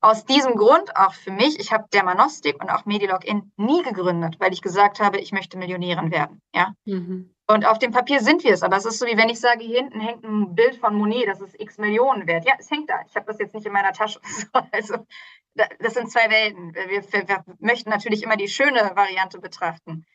[0.02, 4.54] aus diesem Grund auch für mich, ich habe Dermanostik und auch Medilogin nie gegründet, weil
[4.54, 6.42] ich gesagt habe, ich möchte Millionärin werden.
[6.54, 6.74] Ja?
[6.86, 7.34] Mhm.
[7.50, 9.64] Und auf dem Papier sind wir es, aber es ist so, wie wenn ich sage,
[9.64, 12.46] hier hinten hängt ein Bild von Monet, das ist x Millionen wert.
[12.46, 13.00] Ja, es hängt da.
[13.08, 14.20] Ich habe das jetzt nicht in meiner Tasche.
[14.72, 15.06] Also,
[15.54, 16.76] das sind zwei Welten.
[16.76, 20.06] Wir, wir, wir möchten natürlich immer die schöne Variante betrachten.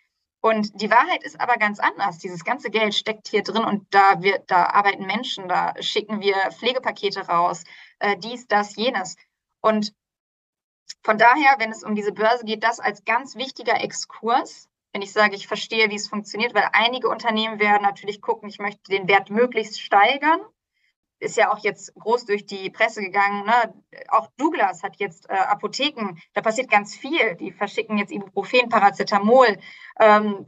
[0.44, 2.18] Und die Wahrheit ist aber ganz anders.
[2.18, 6.34] Dieses ganze Geld steckt hier drin und da, wir, da arbeiten Menschen, da schicken wir
[6.50, 7.62] Pflegepakete raus,
[8.00, 9.14] äh, dies, das, jenes.
[9.60, 9.94] Und
[11.04, 15.12] von daher, wenn es um diese Börse geht, das als ganz wichtiger Exkurs, wenn ich
[15.12, 19.06] sage, ich verstehe, wie es funktioniert, weil einige Unternehmen werden natürlich gucken, ich möchte den
[19.06, 20.40] Wert möglichst steigern.
[21.22, 23.46] Ist ja auch jetzt groß durch die Presse gegangen.
[23.46, 23.74] Ne?
[24.08, 27.36] Auch Douglas hat jetzt äh, Apotheken, da passiert ganz viel.
[27.36, 29.56] Die verschicken jetzt Ibuprofen, Paracetamol.
[30.00, 30.44] Ähm,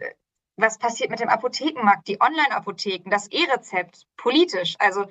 [0.57, 2.09] was passiert mit dem Apothekenmarkt?
[2.09, 4.75] Die Online-Apotheken, das E-Rezept, politisch.
[4.81, 5.07] Also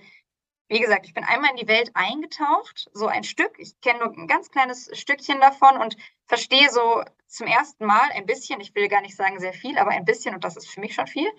[0.68, 3.54] wie gesagt, ich bin einmal in die Welt eingetaucht, so ein Stück.
[3.58, 5.96] Ich kenne nur ein ganz kleines Stückchen davon und
[6.26, 9.92] verstehe so zum ersten Mal ein bisschen, ich will gar nicht sagen sehr viel, aber
[9.92, 11.30] ein bisschen, und das ist für mich schon viel,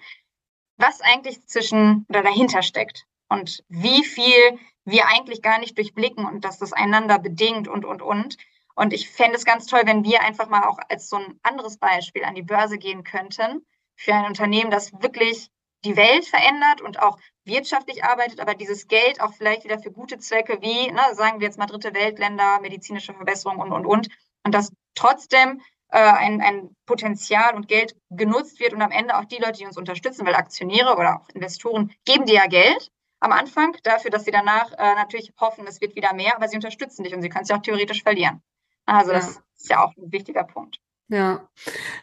[0.79, 6.45] was eigentlich zwischen oder dahinter steckt und wie viel wir eigentlich gar nicht durchblicken und
[6.45, 8.37] dass das einander bedingt und, und, und.
[8.75, 11.79] Und ich fände es ganz toll, wenn wir einfach mal auch als so ein anderes
[11.79, 13.65] Beispiel an die Börse gehen könnten
[13.97, 15.49] für ein Unternehmen, das wirklich
[15.85, 20.19] die Welt verändert und auch wirtschaftlich arbeitet, aber dieses Geld auch vielleicht wieder für gute
[20.19, 24.09] Zwecke wie, ne, sagen wir jetzt mal dritte Weltländer, medizinische Verbesserung und, und, und.
[24.45, 25.61] Und dass trotzdem
[25.91, 29.67] äh, ein, ein Potenzial und Geld genutzt wird und am Ende auch die Leute, die
[29.67, 32.91] uns unterstützen, weil Aktionäre oder auch Investoren geben dir ja Geld
[33.25, 36.57] am Anfang dafür, dass sie danach äh, natürlich hoffen, es wird wieder mehr, aber sie
[36.57, 38.43] unterstützen dich und sie können es ja auch theoretisch verlieren.
[38.85, 39.19] Also ja.
[39.19, 40.79] das ist ja auch ein wichtiger Punkt.
[41.09, 41.47] Ja,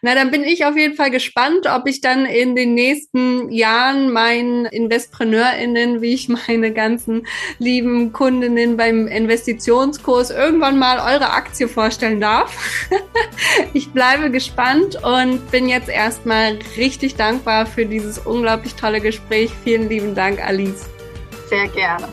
[0.03, 4.11] na dann bin ich auf jeden Fall gespannt, ob ich dann in den nächsten Jahren
[4.11, 7.25] meinen InvestpreneurInnen, wie ich meine ganzen
[7.57, 12.89] lieben Kundinnen beim Investitionskurs irgendwann mal eure Aktie vorstellen darf.
[13.73, 19.51] ich bleibe gespannt und bin jetzt erstmal richtig dankbar für dieses unglaublich tolle Gespräch.
[19.63, 21.00] Vielen lieben Dank, Alice.
[21.51, 22.07] Sehr gerne.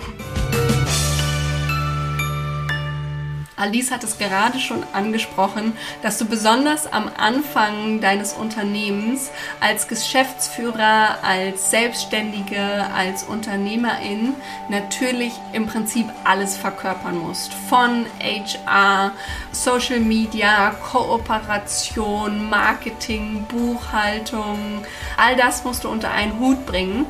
[3.59, 9.31] Alice hat es gerade schon angesprochen, dass du besonders am Anfang deines Unternehmens
[9.61, 14.35] als Geschäftsführer, als Selbstständige, als Unternehmerin
[14.69, 17.53] natürlich im Prinzip alles verkörpern musst.
[17.69, 19.13] Von HR,
[19.51, 24.85] Social Media, Kooperation, Marketing, Buchhaltung,
[25.17, 27.07] all das musst du unter einen Hut bringen.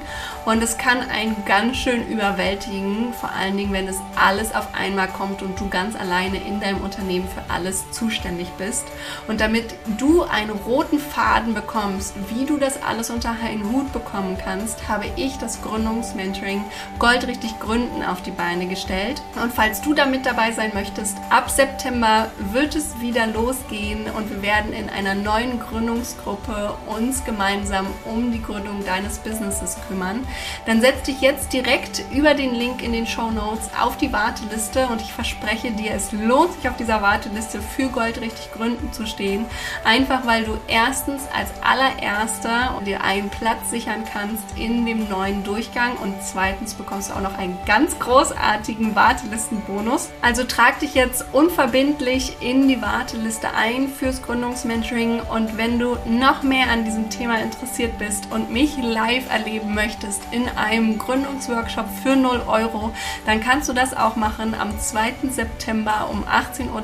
[0.49, 5.07] Und es kann einen ganz schön überwältigen, vor allen Dingen, wenn es alles auf einmal
[5.09, 8.87] kommt und du ganz alleine in deinem Unternehmen für alles zuständig bist.
[9.27, 14.39] Und damit du einen roten Faden bekommst, wie du das alles unter einen Hut bekommen
[14.43, 16.65] kannst, habe ich das Gründungsmentoring
[16.99, 19.21] Goldrichtig Gründen auf die Beine gestellt.
[19.43, 24.41] Und falls du damit dabei sein möchtest, ab September wird es wieder losgehen und wir
[24.41, 30.27] werden in einer neuen Gründungsgruppe uns gemeinsam um die Gründung deines Businesses kümmern
[30.66, 34.86] dann setz dich jetzt direkt über den Link in den Show Notes auf die Warteliste
[34.86, 39.07] und ich verspreche dir, es lohnt sich auf dieser Warteliste für Gold richtig Gründen zu
[39.07, 39.47] stehen.
[39.84, 45.97] Einfach weil du erstens als allererster dir einen Platz sichern kannst in dem neuen Durchgang
[45.99, 50.09] und zweitens bekommst du auch noch einen ganz großartigen Wartelistenbonus.
[50.22, 56.43] Also trag dich jetzt unverbindlich in die Warteliste ein fürs Gründungsmentoring und wenn du noch
[56.43, 62.16] mehr an diesem Thema interessiert bist und mich live erleben möchtest, in einem Gründungsworkshop für
[62.16, 62.93] 0 Euro,
[63.26, 64.55] dann kannst du das auch machen.
[64.55, 65.31] Am 2.
[65.31, 66.81] September um 18.30 Uhr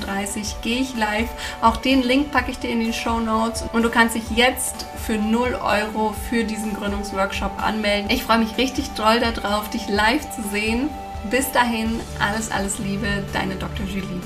[0.63, 1.29] gehe ich live.
[1.63, 4.87] Auch den Link packe ich dir in die Show Notes und du kannst dich jetzt
[5.07, 8.11] für 0 Euro für diesen Gründungsworkshop anmelden.
[8.11, 10.89] Ich freue mich richtig doll darauf, dich live zu sehen.
[11.31, 13.87] Bis dahin, alles, alles Liebe, deine Dr.
[13.87, 14.21] Julie.